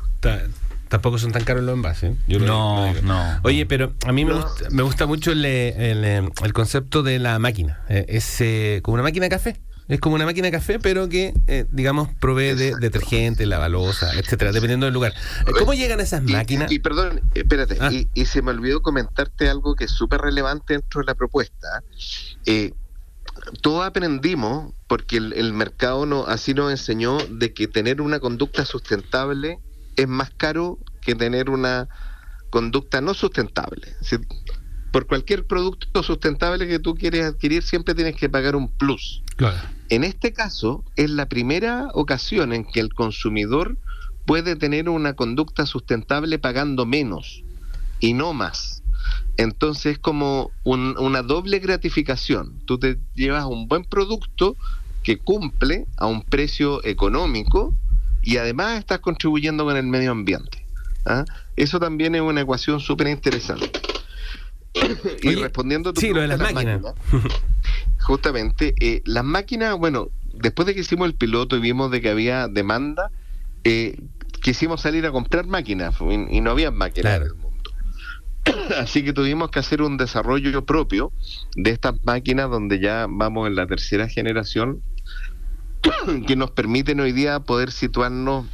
[0.95, 2.13] Tampoco son tan caros los envases.
[2.13, 2.17] ¿eh?
[2.25, 3.39] Yo no, no.
[3.43, 7.37] Oye, pero a mí me, gusta, me gusta mucho el, el, el, concepto de la
[7.37, 7.81] máquina.
[7.89, 9.59] Eh, es como una máquina de café.
[9.89, 14.53] Es como una máquina de café, pero que, eh, digamos, provee de detergente, lavalosa, etcétera,
[14.53, 15.13] dependiendo del lugar.
[15.45, 16.71] Eh, ¿Cómo llegan esas máquinas?
[16.71, 17.91] Y, perdón, espérate, ah.
[17.91, 21.83] y, se me olvidó comentarte algo que es súper relevante dentro de la propuesta.
[22.45, 22.73] Eh,
[23.61, 29.59] todos aprendimos, porque el, mercado no, así nos enseñó, de que tener una conducta sustentable
[29.95, 31.87] es más caro que tener una
[32.49, 33.87] conducta no sustentable.
[34.91, 39.21] por cualquier producto sustentable que tú quieres adquirir, siempre tienes que pagar un plus.
[39.35, 39.57] Claro.
[39.89, 43.77] En este caso, es la primera ocasión en que el consumidor
[44.25, 47.43] puede tener una conducta sustentable pagando menos
[47.99, 48.83] y no más.
[49.35, 52.61] Entonces es como un- una doble gratificación.
[52.65, 54.55] Tú te llevas un buen producto
[55.03, 57.75] que cumple a un precio económico
[58.25, 60.65] y además estás contribuyendo con el medio ambiente.
[61.05, 61.23] ¿ah?
[61.55, 63.71] Eso también es una ecuación súper interesante.
[65.23, 66.81] y Oye, respondiendo a tu sí, lo de las máquinas.
[68.01, 72.09] justamente, eh, las máquinas, bueno, después de que hicimos el piloto y vimos de que
[72.09, 73.11] había demanda,
[73.63, 73.97] eh,
[74.41, 77.25] quisimos salir a comprar máquinas y, y no había máquinas Claro.
[77.25, 77.71] en el mundo.
[78.79, 81.11] Así que tuvimos que hacer un desarrollo propio
[81.55, 84.81] de estas máquinas donde ya vamos en la tercera generación
[86.27, 88.45] que nos permiten hoy día poder situarnos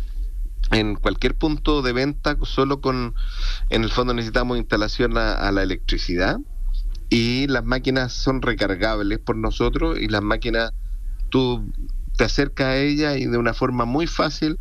[0.72, 3.16] en cualquier punto de venta solo con
[3.70, 6.38] en el fondo necesitamos instalación a, la electricidad
[7.10, 10.72] y las máquinas son recargables por nosotros y las máquinas
[11.30, 11.72] tú
[12.16, 14.60] te acercas a ellas y de una forma muy fácil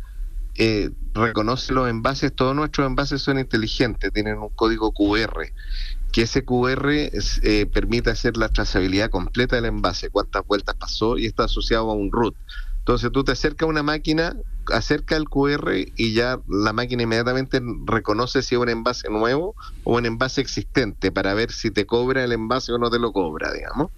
[0.55, 5.47] eh, reconoce los envases, todos nuestros envases son inteligentes, tienen un código QR,
[6.11, 11.25] que ese QR eh, permite hacer la trazabilidad completa del envase, cuántas vueltas pasó y
[11.25, 12.35] está asociado a un root.
[12.79, 14.35] Entonces tú te acercas a una máquina,
[14.73, 19.97] acerca el QR y ya la máquina inmediatamente reconoce si es un envase nuevo o
[19.97, 23.53] un envase existente para ver si te cobra el envase o no te lo cobra,
[23.53, 23.89] digamos.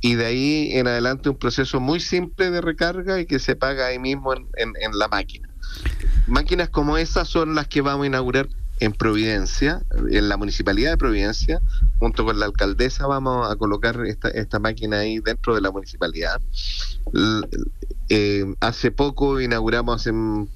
[0.00, 3.86] Y de ahí en adelante un proceso muy simple de recarga y que se paga
[3.86, 5.48] ahí mismo en, en- en la máquina.
[6.26, 10.96] Máquinas como esas son las que vamos a inaugurar en Providencia, en la municipalidad de
[10.98, 11.60] Providencia,
[11.98, 16.40] junto con la alcaldesa vamos a colocar esta, máquina ahí dentro de la municipalidad.
[18.08, 20.12] Eh, hace poco inauguramos, hace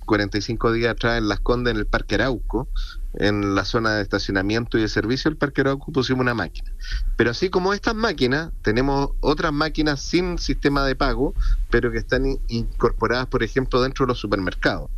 [0.06, 2.68] 45 días atrás, en Las Condes, en el Parque Arauco,
[3.14, 6.70] en la zona de estacionamiento y de servicio del Parque Arauco, pusimos una máquina.
[7.16, 11.34] Pero así como estas máquinas, tenemos otras máquinas sin sistema de pago,
[11.70, 14.90] pero que están in- incorporadas, por ejemplo, dentro de los supermercados.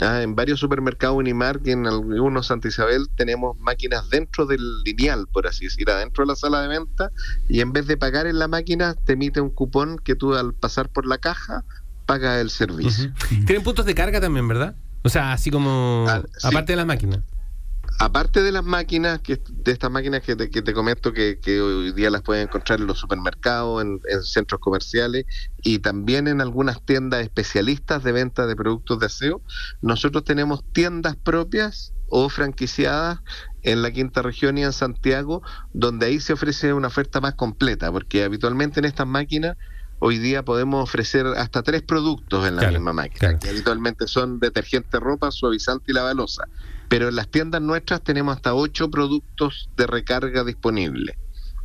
[0.00, 5.26] Ah, en varios supermercados Unimark y en algunos Santa Isabel tenemos máquinas dentro del lineal,
[5.32, 7.10] por así decir, adentro de la sala de venta,
[7.48, 10.52] y en vez de pagar en la máquina, te emite un cupón que tú al
[10.52, 11.64] pasar por la caja
[12.04, 13.10] pagas el servicio.
[13.46, 14.76] Tienen puntos de carga también, ¿verdad?
[15.02, 16.46] O sea, así como Ah, sí.
[16.48, 17.20] aparte de las máquinas.
[17.98, 21.60] Aparte de las máquinas, que de estas máquinas que te, que te comento que, que
[21.60, 25.24] hoy día las pueden encontrar en los supermercados, en, en centros comerciales
[25.62, 29.42] y también en algunas tiendas especialistas de venta de productos de aseo,
[29.80, 33.20] nosotros tenemos tiendas propias o franquiciadas
[33.62, 37.90] en la quinta región y en Santiago, donde ahí se ofrece una oferta más completa,
[37.90, 39.56] porque habitualmente en estas máquinas
[39.98, 43.38] hoy día podemos ofrecer hasta tres productos en la Claro, misma máquina, claro.
[43.40, 46.44] que habitualmente son detergente, ropa, suavizante y la balosa.
[46.88, 51.16] Pero en las tiendas nuestras tenemos hasta ocho productos de recarga disponibles,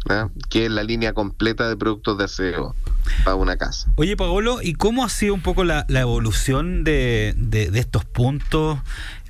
[0.09, 0.29] ¿ah?
[0.49, 2.75] que es la línea completa de productos de aseo
[3.23, 3.91] para una casa.
[3.97, 8.05] Oye, Paolo, ¿y cómo ha sido un poco la, la evolución de, de- de estos
[8.05, 8.79] puntos?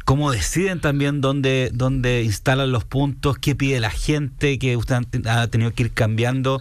[0.06, 3.38] ¿Cómo deciden también dónde, dónde instalan los puntos?
[3.38, 4.58] ¿Qué pide la gente?
[4.60, 6.60] que usted ha tenido que ir cambiando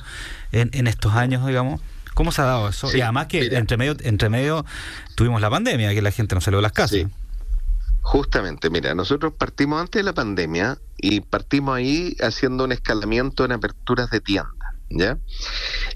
[0.52, 1.80] en, en estos años, digamos?
[2.14, 2.88] ¿Cómo se ha dado eso?
[2.88, 3.58] Sí, y además que mira.
[3.58, 4.66] entre medio, entre medio
[5.14, 6.98] tuvimos la pandemia, que la gente no salió de las casas.
[6.98, 7.06] Sí.
[8.02, 13.52] Justamente, mira, nosotros partimos antes de la pandemia y partimos ahí haciendo un escalamiento en
[13.52, 14.54] aperturas de tiendas,
[14.88, 15.18] ¿ya?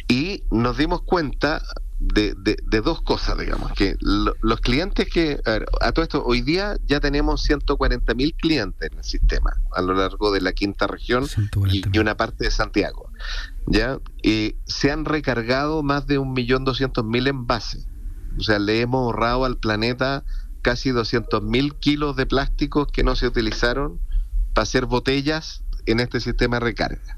[0.09, 1.63] Y nos dimos cuenta
[1.99, 2.35] de,
[2.83, 6.77] dos cosas, digamos, que lo- los clientes que, a, ver, a todo esto, hoy día
[6.87, 11.25] ya tenemos 140 mil clientes en el sistema a lo largo de la quinta región
[11.25, 11.91] y, 140.000.
[11.95, 13.11] y una parte de Santiago,
[13.67, 13.99] ¿ya?
[14.23, 17.87] Y se han recargado más de 1.200.000 envases.
[18.37, 20.25] O sea, le hemos ahorrado al planeta
[20.65, 24.01] casi 200.000 kilos de plásticos que no se utilizaron
[24.55, 27.15] para hacer botellas en este sistema de recarga.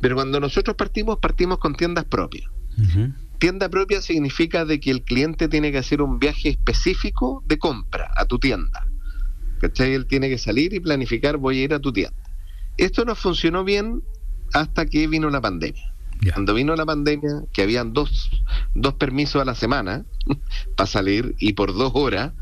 [0.00, 2.50] Pero cuando nosotros partimos, partimos con tiendas propias.
[3.38, 8.10] Tienda propia significa de que el cliente tiene que hacer un viaje específico de compra
[8.16, 8.84] a tu tienda.
[9.60, 9.94] ¿Cachai?
[9.94, 12.20] Él tiene que salir y planificar, voy a ir a tu tienda.
[12.76, 14.02] Esto nos funcionó bien
[14.52, 15.94] hasta que vino la pandemia.
[16.32, 18.30] Cuando vino la pandemia, que habían dos,
[18.74, 20.04] dos permisos a la semana
[20.76, 22.32] para salir y por dos horas,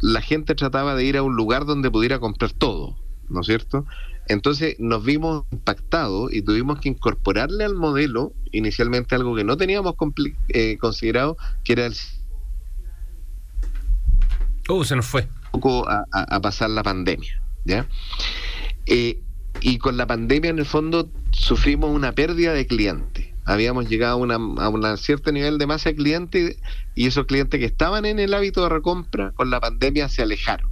[0.00, 2.96] la gente trataba de ir a un lugar donde pudiera comprar todo,
[3.28, 3.84] ¿no es cierto?
[4.28, 9.94] Entonces nos vimos impactados y tuvimos que incorporarle al modelo inicialmente algo que no teníamos
[10.48, 11.94] eh, considerado, que era el
[14.68, 15.26] Uh, se nos fue.
[15.50, 17.88] poco a, a- a pasar la pandemia, ¿ya?
[18.86, 19.20] Eh,
[19.60, 23.28] y con la pandemia, en el fondo, sufrimos una pérdida de clientes.
[23.44, 26.56] Habíamos llegado a una, a un cierto nivel de masa de clientes
[26.94, 30.70] y esos clientes que estaban en el hábito de recompra, con la pandemia se alejaron.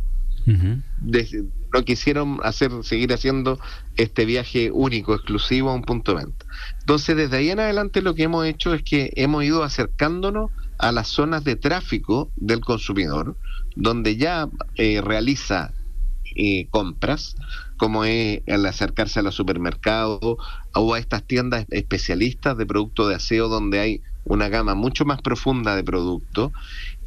[1.73, 3.59] no quisieron hacer seguir haciendo
[3.97, 6.47] este viaje único, exclusivo a un punto de venta.
[6.81, 10.93] Entonces, desde ahí en adelante lo que hemos hecho es que hemos ido acercándonos a
[10.93, 13.37] las zonas de tráfico del consumidor,
[13.77, 15.73] donde ya eh, realiza
[16.37, 17.37] eh, compras,
[17.79, 20.37] como es el acercarse a los supermercados
[20.75, 25.23] o a estas tiendas especialistas de productos de aseo donde hay una gama mucho más
[25.23, 26.53] profunda de productos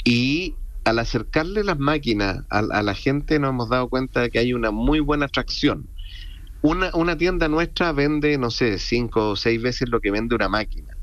[0.04, 4.54] y al acercarle las máquinas a, la gente nos hemos dado cuenta de que hay
[4.54, 5.88] una muy buena atracción.
[6.64, 10.50] Una, una tienda nuestra vende, no sé, cinco o seis veces lo que vende una
[10.50, 10.96] máquina,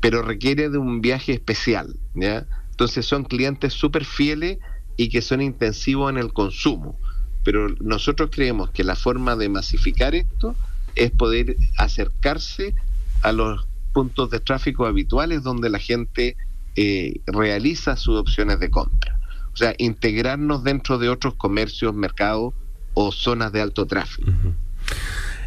[0.00, 2.46] pero requiere de un viaje especial, ¿ya?
[2.70, 4.58] Entonces son clientes súper fieles
[4.96, 6.98] y que son intensivos en el consumo.
[7.44, 10.54] Pero nosotros creemos que la forma de masificar esto
[10.94, 12.74] es poder acercarse
[13.22, 16.36] a los puntos de tráfico habituales donde la gente
[16.76, 19.18] eh, realiza sus opciones de compra.
[19.52, 22.54] O sea, integrarnos dentro de otros comercios, mercados
[22.94, 24.30] o zonas de alto tráfico.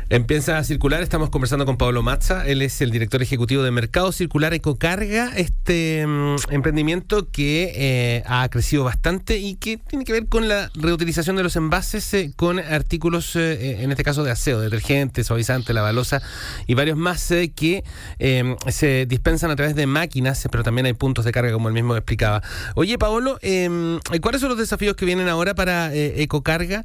[0.10, 4.12] Empieza a circular, estamos conversando con Pablo Mazza, él es el director ejecutivo de Mercado
[4.12, 10.28] Circular Ecocarga, este mm, emprendimiento que eh, ha crecido bastante y que tiene que ver
[10.28, 14.60] con la reutilización de los envases eh, con artículos, eh, en este caso de aseo,
[14.60, 16.22] detergente, suavizante, lavalosa
[16.68, 17.84] y varios más que
[18.20, 21.74] em, se dispensan a través de máquinas, pero también hay puntos de carga, como él
[21.74, 22.44] mismo explicaba.
[22.76, 26.84] Oye, Paolo, em, ¿cuáles son los desafíos que vienen ahora para Ecocarga?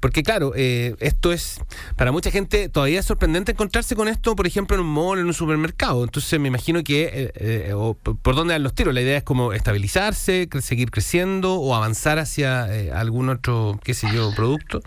[0.00, 1.60] porque claro, esto es
[1.96, 5.26] para mucha gente todavía es sorprendente encontrarse con esto, por ejemplo, en un mall, en
[5.26, 6.04] un supermercado.
[6.04, 9.52] Entonces me imagino que, eh, eh, por dónde dan los tiros, la idea es como
[9.52, 14.80] estabilizarse, seguir creciendo o avanzar hacia eh, algún otro, qué sé yo, producto.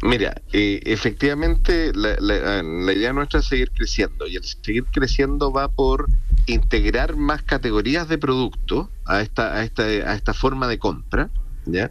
[0.00, 6.06] Mira, efectivamente la, la, idea nuestra es seguir creciendo y el seguir creciendo va por
[6.46, 11.30] integrar más categorías de producto a esta, a esta, a esta forma de compra,
[11.66, 11.90] ¿ya?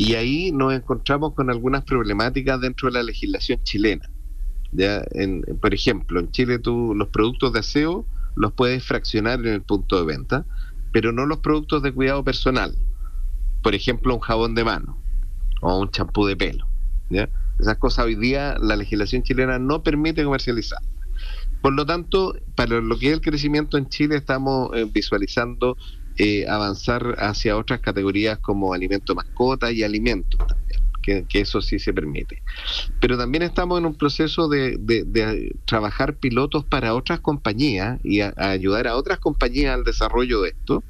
[0.00, 4.08] Y ahí nos encontramos con algunas problemáticas dentro de la legislación chilena.
[4.72, 5.04] ¿ya?
[5.10, 9.60] En, por ejemplo, en Chile tú los productos de aseo los puedes fraccionar en el
[9.60, 10.46] punto de venta,
[10.90, 12.74] pero no los productos de cuidado personal.
[13.62, 14.96] Por ejemplo, un jabón de mano
[15.60, 16.66] o un champú de pelo.
[17.10, 17.28] ¿ya?
[17.58, 20.80] Esas cosas hoy día la legislación chilena no permite comercializar.
[21.60, 25.76] Por lo tanto, para lo que es el crecimiento en Chile, estamos eh, visualizando
[26.22, 31.94] eh, avanzar hacia otras categorías como alimento mascota y alimentos también, que, eso sí se
[31.94, 32.42] permite.
[33.00, 34.78] Pero también estamos en un proceso de,
[35.64, 40.84] trabajar pilotos para otras compañías y ayudar a otras compañías al desarrollo de esto.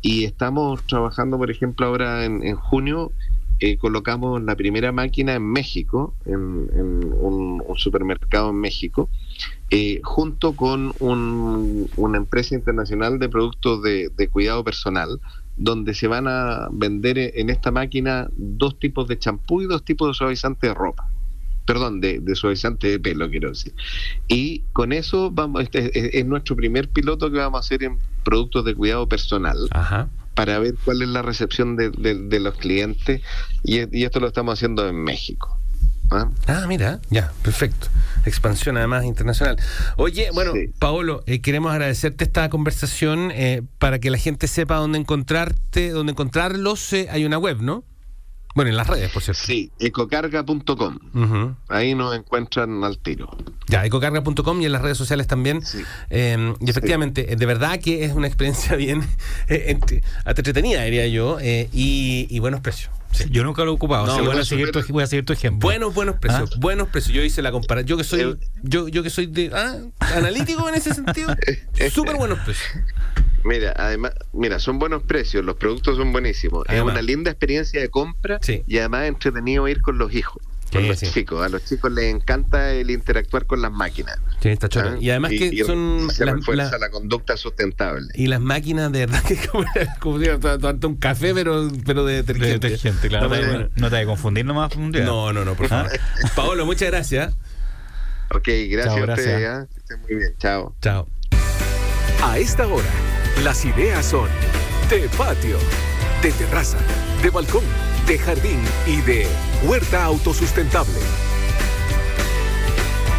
[0.00, 3.12] Y estamos trabajando, por ejemplo, ahora en, junio
[3.62, 9.08] eh, colocamos la primera máquina en México, en, un, supermercado en México,
[9.70, 15.20] eh, junto con una empresa internacional de productos de, cuidado personal,
[15.56, 20.08] donde se van a vender en esta máquina dos tipos de champú y dos tipos
[20.08, 21.08] de suavizante de ropa.
[21.64, 23.72] Perdón, de, suavizante de pelo, quiero decir.
[24.26, 28.64] Y con eso vamos, este es, nuestro primer piloto que vamos a hacer en productos
[28.64, 29.56] de cuidado personal.
[30.34, 33.20] Para ver cuál es la recepción de, los clientes
[33.62, 35.58] y, esto lo estamos haciendo en México.
[36.10, 36.30] ¿ah?
[36.46, 37.88] ah, mira, ya, perfecto
[38.24, 39.56] expansión además internacional.
[39.96, 44.98] Oye, bueno, Paolo, eh, queremos agradecerte esta conversación eh, para que la gente sepa dónde
[44.98, 46.92] encontrarte, dónde encontrarlos.
[46.92, 47.84] Eh, hay una web, ¿no?
[48.54, 49.42] Bueno, en las redes, por cierto.
[49.44, 51.56] Sí, ecocarga.com.
[51.68, 53.36] Ahí nos encuentran al tiro.
[53.68, 55.62] Ya, ecocarga.com y en las redes sociales también.
[56.10, 59.06] y efectivamente, de verdad que es una experiencia bien
[60.24, 62.90] entretenida, diría yo, y, y buenos precios.
[63.30, 64.06] Yo nunca lo he ocupado.
[64.24, 65.68] voy, a seguir tu, voy, a seguir tu, ejemplo.
[65.68, 66.50] Buenos, buenos precios.
[66.54, 66.58] ¿Ah?
[66.58, 67.14] Buenos precios.
[67.14, 67.86] Yo hice la comparación.
[67.86, 71.34] Yo que soy, eh, yo, yo que soy de, ah, analítico en ese sentido.
[71.92, 72.68] Súper buenos precios.
[73.44, 76.64] Mira, además, mira, son buenos precios, los productos son buenísimos.
[76.68, 81.00] es una linda experiencia de compra y además entretenido ir con los hijos con los
[81.00, 81.44] chicos.
[81.44, 84.18] A los chicos les encanta el interactuar con las máquinas.
[84.40, 84.96] Sí, está ¿Ah?
[84.98, 86.08] Y además que son.
[86.10, 88.08] Se la, refuerza la, conducta sustentable.
[88.14, 89.64] Y las máquinas, de verdad, que como,
[90.00, 92.46] como si tomarte un café, pero, pero de detergente.
[92.46, 93.28] De detergente, claro.
[93.28, 95.90] No, te, no te confundir nomás No, no, no, por favor.
[96.36, 97.34] Paolo, muchas gracias.
[98.30, 99.42] Ok, gracias a ustedes.
[99.42, 99.66] ¿eh?
[99.72, 100.34] Que estén muy bien.
[100.38, 100.74] Chao.
[100.80, 101.08] Chao.
[102.22, 102.88] A esta hora,
[103.40, 104.28] las ideas son
[104.90, 105.58] de patio,
[106.22, 106.78] de terraza,
[107.22, 107.64] de balcón
[108.06, 109.26] de jardín y de
[109.64, 110.92] huerta autosustentable.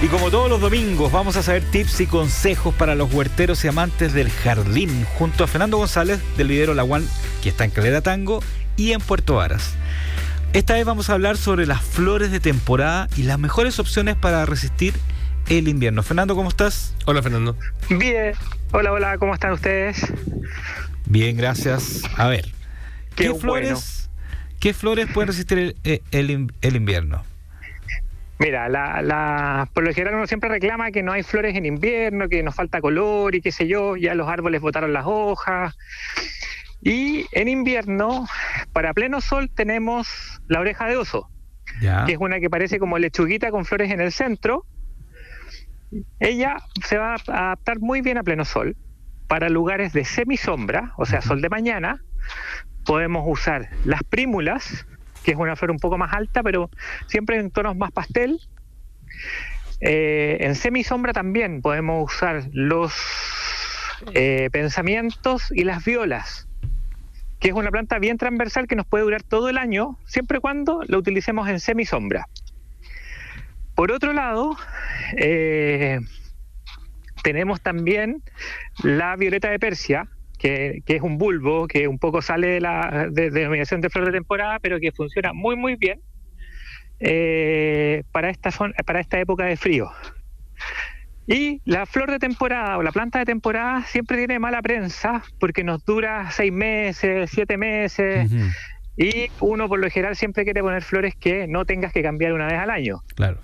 [0.02, 3.70] Y como todos los domingos, vamos a saber tips y consejos para los huerteros y
[3.70, 6.86] amantes del jardín, junto a Fernando González del Videro La
[7.42, 8.44] que está en Calera Tango,
[8.76, 9.76] y en Puerto Varas.
[10.52, 14.46] Esta vez vamos a hablar sobre las flores de temporada y las mejores opciones para
[14.46, 14.94] resistir
[15.48, 16.04] el invierno.
[16.04, 16.94] Fernando, ¿cómo estás?
[17.06, 17.58] Hola, Fernando.
[17.90, 18.34] Bien.
[18.76, 20.12] Hola, hola, ¿cómo están ustedes?
[21.06, 22.02] Bien, gracias.
[22.18, 22.46] A ver,
[23.16, 24.10] ¿qué, flores
[24.60, 27.24] ¿qué flores pueden resistir el, el, invierno?
[28.40, 32.28] Mira, la, la, por lo general uno siempre reclama que no hay flores en invierno,
[32.28, 35.76] que nos falta color y qué sé yo, ya los árboles botaron las hojas.
[36.82, 38.28] Y en invierno,
[38.74, 41.30] para pleno sol, tenemos la oreja de oso,
[41.80, 44.66] que es una que parece como lechuguita con flores en el centro.
[46.20, 48.76] Ella se va a adaptar muy bien a pleno sol.
[49.28, 52.04] Para lugares de semisombra, o sea, sol de mañana,
[52.86, 54.86] podemos usar las prímulas,
[55.24, 56.70] que es una flor un poco más alta, pero
[57.08, 58.40] siempre en tonos más pastel.
[59.80, 62.94] Eh, en semisombra también podemos usar los
[64.14, 66.48] eh, pensamientos y las violas,
[67.40, 70.42] que es una planta bien transversal que nos puede durar todo el año, siempre y
[70.42, 72.28] cuando lo utilicemos en semisombra.
[73.76, 74.56] Por otro lado,
[75.18, 76.00] eh,
[77.24, 78.22] tenemos también
[78.84, 80.08] la violeta de Persia,
[80.38, 84.60] que, es un bulbo que un poco sale de la denominación de flor de temporada,
[84.60, 86.02] pero que funciona muy, muy bien
[87.00, 88.50] eh, para, esta
[88.86, 89.90] para esta época de frío.
[91.26, 95.64] Y la flor de temporada o la planta de temporada siempre tiene mala prensa porque
[95.64, 98.30] nos dura seis meses, siete meses.
[98.96, 102.48] Y uno por lo general siempre quiere poner flores que no tengas que cambiar una
[102.48, 103.02] vez al año.
[103.16, 103.40] Claro.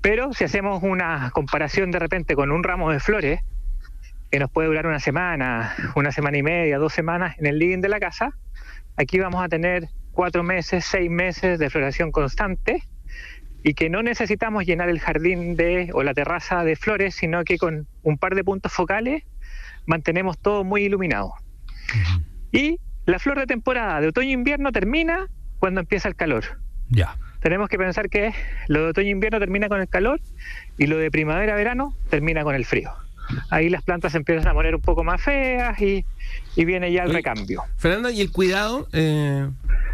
[0.00, 3.40] Pero si hacemos una comparación de repente con un ramo de flores,
[4.30, 7.80] que nos puede durar una semana, una semana y media, dos semanas en el living
[7.80, 8.32] de la casa,
[8.96, 12.82] aquí vamos a tener cuatro meses, seis meses de floración constante
[13.62, 17.58] y que no necesitamos llenar el jardín de o la terraza de flores, sino que
[17.58, 19.24] con un par de puntos focales
[19.86, 21.34] mantenemos todo muy iluminado.
[22.52, 22.78] Y
[23.10, 26.44] la flor de temporada de otoño-invierno termina cuando empieza el calor.
[26.88, 27.16] Ya.
[27.40, 28.32] Tenemos que pensar que
[28.68, 30.20] lo de otoño-invierno termina con el calor
[30.78, 32.92] y lo de primavera-verano termina con el frío
[33.50, 36.04] ahí las plantas empiezan a poner un poco más feas y,
[36.56, 37.62] viene ya el recambio.
[37.76, 38.88] Fernando, ¿y el cuidado?
[38.92, 39.48] Eh,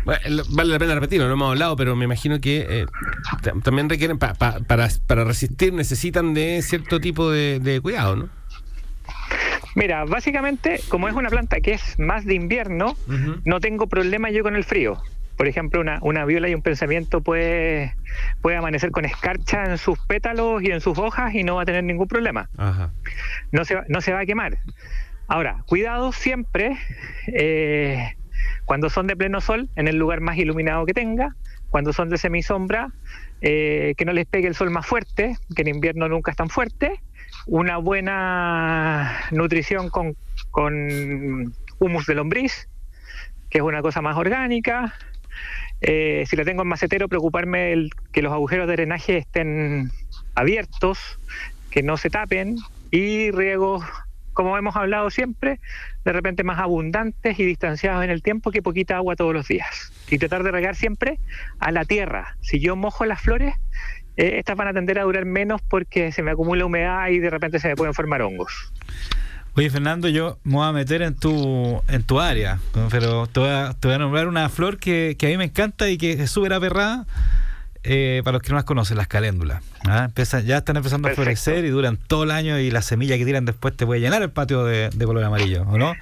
[0.04, 2.86] vale la pena repetirlo, no hemos hablado, pero me imagino que eh,
[3.62, 8.28] también requieren, para, para resistir, necesitan de cierto tipo de, cuidado, ¿no?
[9.76, 12.96] Mira, básicamente, como es una planta que es más de invierno,
[13.44, 14.96] no tengo problema yo con el frío.
[15.36, 17.94] Por ejemplo, una, una viola y un pensamiento puede,
[18.40, 21.64] puede amanecer con escarcha en sus pétalos y en sus hojas y no va a
[21.66, 22.48] tener ningún problema.
[23.52, 24.56] No, se, no se va a quemar.
[25.28, 26.78] Ahora, cuidado siempre
[27.26, 28.16] eh,
[28.64, 31.36] cuando son de pleno sol, en el lugar más iluminado que tenga,
[31.68, 32.92] cuando son de semisombra,
[33.42, 36.48] eh, que no les pegue el sol más fuerte, que en invierno nunca es tan
[36.48, 37.02] fuerte,
[37.46, 40.16] una buena nutrición con,
[40.50, 42.68] con humus de lombriz,
[43.50, 44.94] que es una cosa más orgánica,
[45.80, 49.90] eh, si la tengo en macetero, preocuparme el, que los agujeros de drenaje estén
[50.34, 51.18] abiertos,
[51.70, 52.56] que no se tapen
[52.90, 53.84] y riegos,
[54.32, 55.60] como hemos hablado siempre,
[56.04, 59.92] de repente más abundantes y distanciados en el tiempo que poquita agua todos los días.
[60.08, 61.18] Y tratar de regar siempre
[61.58, 62.36] a la tierra.
[62.40, 63.54] Si yo mojo las flores,
[64.16, 67.30] eh, estas van a tender a durar menos porque se me acumula humedad y de
[67.30, 68.72] repente se me pueden formar hongos.
[69.54, 72.58] Oye, Fernando, yo me voy a meter en tu, en tu área,
[72.90, 75.44] pero te voy, a, te voy a nombrar una flor que, que, a mí me
[75.44, 77.06] encanta y que es súper aperrada.
[77.88, 79.62] Eh, para los que no las conocen, las caléndulas.
[79.86, 80.08] ¿ah?
[80.44, 83.44] ya están empezando a florecer y duran todo el año y la semilla que tiran
[83.44, 85.94] después te puede llenar el patio de, color amarillo, ¿o no?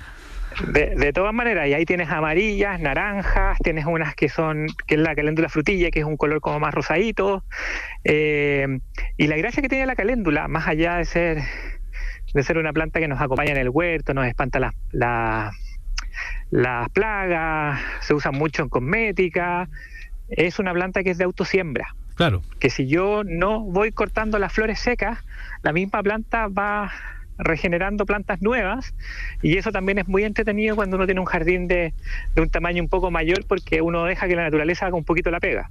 [0.72, 5.00] De, de, todas maneras, y ahí tienes amarillas, naranjas, tienes unas que son, que es
[5.00, 7.44] la caléndula frutilla, que es un color como más rosadito.
[8.05, 8.78] Eh,
[9.16, 11.38] y la gracia que tiene la caléndula, más allá de ser
[12.34, 14.74] de ser una planta que nos acompaña en el huerto, nos espanta las,
[16.50, 19.68] las, plagas, se usa mucho en cosmética,
[20.28, 21.94] es una planta que es de autosiembra.
[22.16, 22.42] Claro.
[22.59, 25.18] Que si yo no voy cortando las flores secas,
[25.62, 26.92] la misma planta va
[27.39, 28.95] regenerando plantas nuevas
[29.43, 31.95] y eso también es muy entretenido cuando uno tiene un jardín de,
[32.35, 35.30] de un tamaño un poco mayor porque uno deja que la naturaleza haga un poquito
[35.30, 35.70] la pega.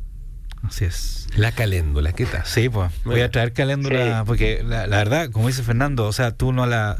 [0.63, 1.27] Así es.
[1.35, 2.45] La caléndula, ¿qué tal?
[2.45, 6.53] Sí, pues voy a traer caléndula porque la, verdad, como dice Fernando, o sea, tú
[6.53, 6.99] no la...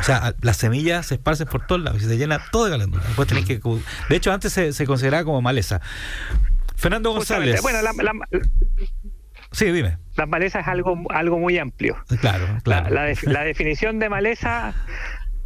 [0.00, 3.02] O sea, las semillas se esparcen por todos lados y se llena todo de caléndula.
[3.04, 3.58] Después tenés que...
[4.10, 5.80] De hecho, antes se, se consideraba como maleza.
[6.76, 7.60] Fernando González.
[7.62, 7.92] Bueno, la,
[9.52, 9.98] Sí, dime.
[10.16, 11.96] La maleza es algo, algo muy amplio.
[12.20, 12.90] Claro, claro.
[12.90, 14.74] La, la, definición de maleza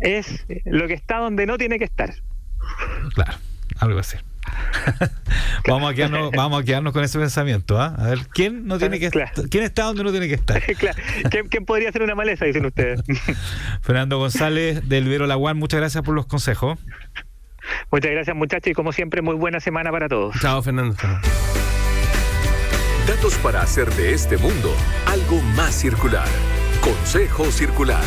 [0.01, 2.15] es lo que está donde no tiene que estar.
[3.15, 3.33] Claro,
[3.79, 4.17] algo así.
[5.69, 7.81] vamos, a quedarnos, vamos a quedarnos con ese pensamiento.
[7.81, 7.95] ¿ah?
[7.99, 9.11] A ver, ¿quién no tiene que
[9.51, 10.63] ¿Quién está donde no tiene que estar?
[11.51, 13.03] ¿Quién, podría ser una maleza, dicen ustedes?
[13.83, 16.79] Fernando González del Vero Laguán, muchas gracias por los consejos.
[17.91, 20.35] Muchas gracias, muchachos, y como siempre, muy buena semana para todos.
[20.41, 20.97] Chao, Fernando.
[23.07, 24.73] Datos para hacer de este mundo
[25.07, 26.29] algo más circular.
[26.81, 28.05] Consejo Circular.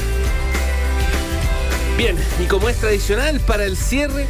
[1.97, 4.25] Bien, y como es tradicional para el cierre,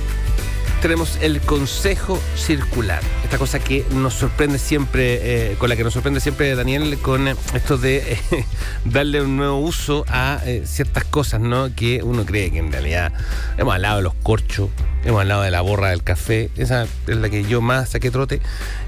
[0.85, 3.01] tenemos el consejo circular.
[3.23, 7.27] Esta cosa que nos sorprende siempre, eh, con la que nos sorprende siempre Daniel, con
[7.27, 8.45] esto de eh,
[8.85, 11.73] darle un nuevo uso a eh, ciertas cosas, ¿no?
[11.75, 13.11] Que uno cree que en realidad
[13.57, 14.69] hemos hablado de los corchos,
[15.03, 18.39] hemos hablado de la borra del café, esa es la que yo más saqué trote.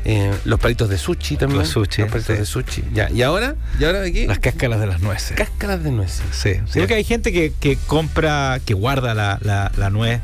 [0.06, 1.62] eh, los palitos de sushi también.
[1.62, 2.40] Los sushi, Los palitos sí.
[2.40, 2.84] de sushi.
[2.94, 3.56] Ya, ¿y ahora?
[3.80, 4.28] ¿Y ahora de qué?
[4.28, 5.36] Las cáscaras de las nueces.
[5.36, 6.22] cáscaras de nueces.
[6.32, 10.22] Sí, creo que hay gente que, que compra, que guarda la, la, la nuez,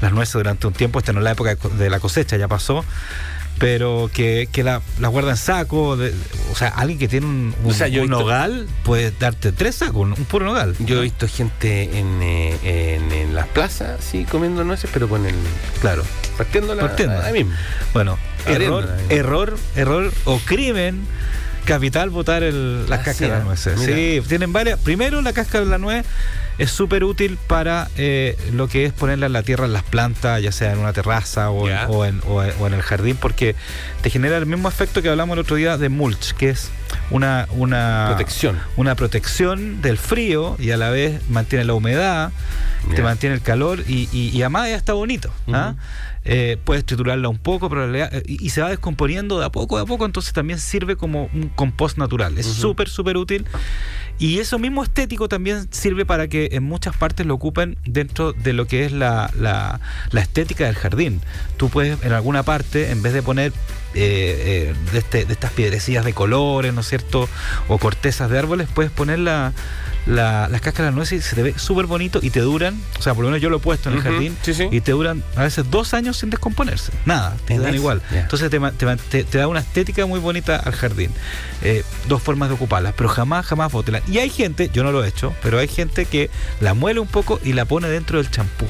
[0.00, 0.98] las nueces durante un tiempo.
[1.12, 2.84] Esta no es la época de la cosecha, ya pasó.
[3.58, 5.96] Pero que, que la, la guarda en saco.
[5.96, 6.12] de-
[6.50, 9.12] o sea, alguien que tiene un, un, O sea, yo he un visto- nogal puede
[9.12, 10.74] darte tres sacos, un, un puro nogal.
[10.80, 12.56] Yo he visto gente en, eh,
[12.96, 15.34] en, en las plazas, sí, comiendo nueces, pero con el.
[15.80, 16.02] Claro.
[16.38, 17.26] Partiéndola Partiéndola.
[17.26, 17.52] ahí mismo.
[17.92, 21.02] Bueno, error, error, error o crimen
[21.64, 23.78] capital botar el, las Ah, cáscaras de nueces.
[23.78, 23.94] mira.
[23.94, 24.78] Sí, tienen varias.
[24.80, 26.04] Primero, la cáscara de la nuez
[26.58, 30.42] es súper útil para eh, lo que es ponerla en la tierra en las plantas,
[30.42, 33.16] ya sea en una terraza o, en, o en- o en- o en el jardín,
[33.16, 33.54] porque
[34.02, 36.70] te genera el mismo efecto que hablamos el otro día de mulch, que es
[37.10, 38.58] una, una Protección.
[38.76, 42.30] una protección del frío y a la vez mantiene la humedad,
[42.94, 45.32] te mantiene el calor y, y, y además ya está bonito.
[45.52, 45.74] ¿ah?
[46.24, 49.82] Eh, puedes triturarla un poco, eh, y, y se va descomponiendo de a poco, de
[49.82, 52.38] a poco, entonces también sirve como un compost natural.
[52.38, 52.60] Es Ujú.
[52.60, 53.44] súper, súper útil.
[54.18, 58.52] Y eso mismo estético también sirve para que en muchas partes lo ocupen dentro de
[58.52, 59.80] lo que es la, la-
[60.12, 61.20] la estética del jardín.
[61.56, 63.52] Tú puedes en alguna parte, en vez de poner
[63.94, 67.28] eh, eh, de, este- de estas piedrecillas de colores, ¿no es cierto?
[67.68, 69.52] O cortezas de árboles, puedes poner la,
[70.06, 73.02] la- las cáscaras de nueces y se te ve súper bonito y te duran, o
[73.02, 74.68] sea, por lo menos yo lo he puesto en el jardín sí, sí.
[74.70, 76.92] y te duran a veces dos años sin descomponerse.
[77.06, 78.02] Nada, te dan igual.
[78.12, 81.10] Entonces te- te da una estética muy bonita al jardín.
[81.62, 84.02] Eh, dos formas de ocuparlas, pero jamás, jamás bótela.
[84.08, 86.30] Y hay gente, yo no lo he hecho, pero hay gente que
[86.60, 88.66] la muele un poco y la pone dentro del champú.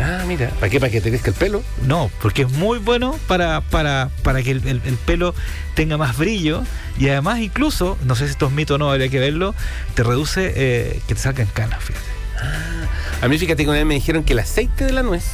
[0.00, 0.50] Ah, mira.
[0.50, 0.78] ¿Para qué?
[0.78, 1.62] ¿Para que te crezca el pelo?
[1.86, 5.34] No, porque es muy bueno para, para, para que el, el- el pelo
[5.74, 6.62] tenga más brillo
[6.98, 9.54] y además incluso, no sé si esto es mito o no, habría que verlo,
[9.94, 12.04] te reduce eh, que te salgan canas, fíjate.
[13.22, 15.24] A mí, fíjate que una vez me dijeron que el aceite de la nuez,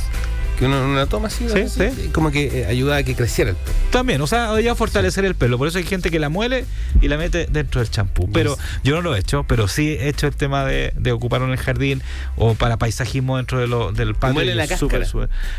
[0.59, 1.69] que uno, la toma así, Sí, ¿no?
[1.69, 2.11] sí.
[2.13, 3.77] como que eh, ayuda a que creciera el pelo.
[3.91, 5.59] También, o sea, ayuda a fortalecer el pelo.
[5.59, 6.65] Por eso hay gente que la muele
[7.01, 8.31] y la mete dentro del champú.
[8.33, 11.47] Pero yo no lo he hecho, pero sí he hecho el tema de, de ocuparlo
[11.47, 12.03] en el jardín
[12.37, 14.35] o para paisajismo dentro de lo, del patio.
[14.35, 15.07] muele la cáscara?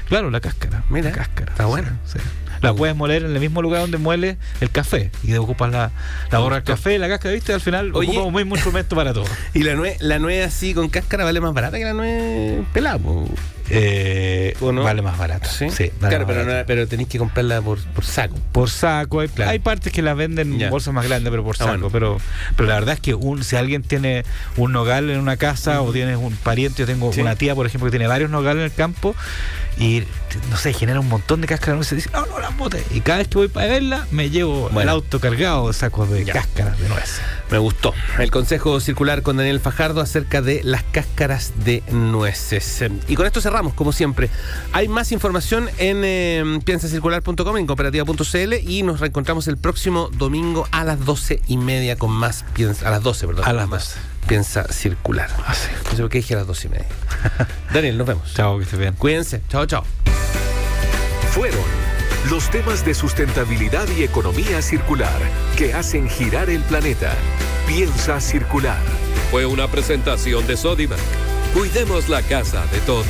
[0.07, 0.83] Claro, la cáscara.
[0.89, 1.51] Mira, la cáscara.
[1.51, 1.89] está sí, bueno.
[2.05, 2.19] sí.
[2.61, 5.91] La puedes moler en el mismo lugar donde muele el café y ocupas la,
[6.31, 7.51] la borra del café, la cáscara, ¿viste?
[7.51, 8.07] Al final Oye.
[8.07, 9.25] ocupamos un mismo instrumento para todo.
[9.53, 12.99] Y la nuez, la nuez así con cáscara vale más barata que la nuez pelada.
[13.69, 14.83] Eh, ¿O no?
[14.83, 15.49] Vale más barato.
[15.49, 15.65] ¿Sí?
[15.67, 18.35] vale claro, pero, no- pero tenéis que comprarla por, por saco.
[18.51, 19.19] por saco.
[19.21, 19.51] Hay, Claro.
[19.51, 21.69] hay partes que las venden en bolsas más grandes, pero por Ah, saco.
[21.71, 21.89] bueno.
[21.91, 22.17] Pero,
[22.55, 24.23] pero la verdad es que un, si alguien tiene
[24.57, 27.21] un nogal en una casa o tienes un pariente, yo tengo Sí.
[27.21, 29.15] una tía, por ejemplo, que tiene varios nogales en el campo
[29.77, 30.03] y,
[30.49, 32.83] no sé, genera un montón de cáscaras de nueces y dice, no, no las bote.
[32.91, 36.25] Y cada vez que voy para verla, me llevo el auto cargado de sacos de
[36.25, 36.33] Ya.
[36.33, 37.21] cáscaras de nueces.
[37.49, 37.93] Me gustó.
[38.19, 42.83] El consejo circular con Daniel Fajardo acerca de las cáscaras de nueces.
[43.07, 44.29] Y con esto cerramos, como siempre.
[44.71, 50.83] Hay más información en eh, piensacircular.com, en cooperativa.cl y nos reencontramos el próximo domingo a
[50.83, 53.45] las doce y media con más piensa, a las 12, perdón.
[53.45, 54.12] A las más 12.
[54.27, 55.29] Piensa circular.
[55.37, 56.87] No sé por qué dije a las doce y media.
[57.73, 58.33] Daniel, nos vemos.
[58.33, 58.93] Chao, que estés bien.
[58.93, 59.41] Cuídense.
[59.49, 59.83] Chao, chao.
[61.31, 61.63] Fueron
[62.29, 65.19] los temas de sustentabilidad y economía circular
[65.57, 67.13] que hacen girar el planeta.
[67.67, 68.81] Piensa circular.
[69.31, 70.99] Fue una presentación de Sodimac.
[71.53, 73.05] Cuidemos la casa de todos.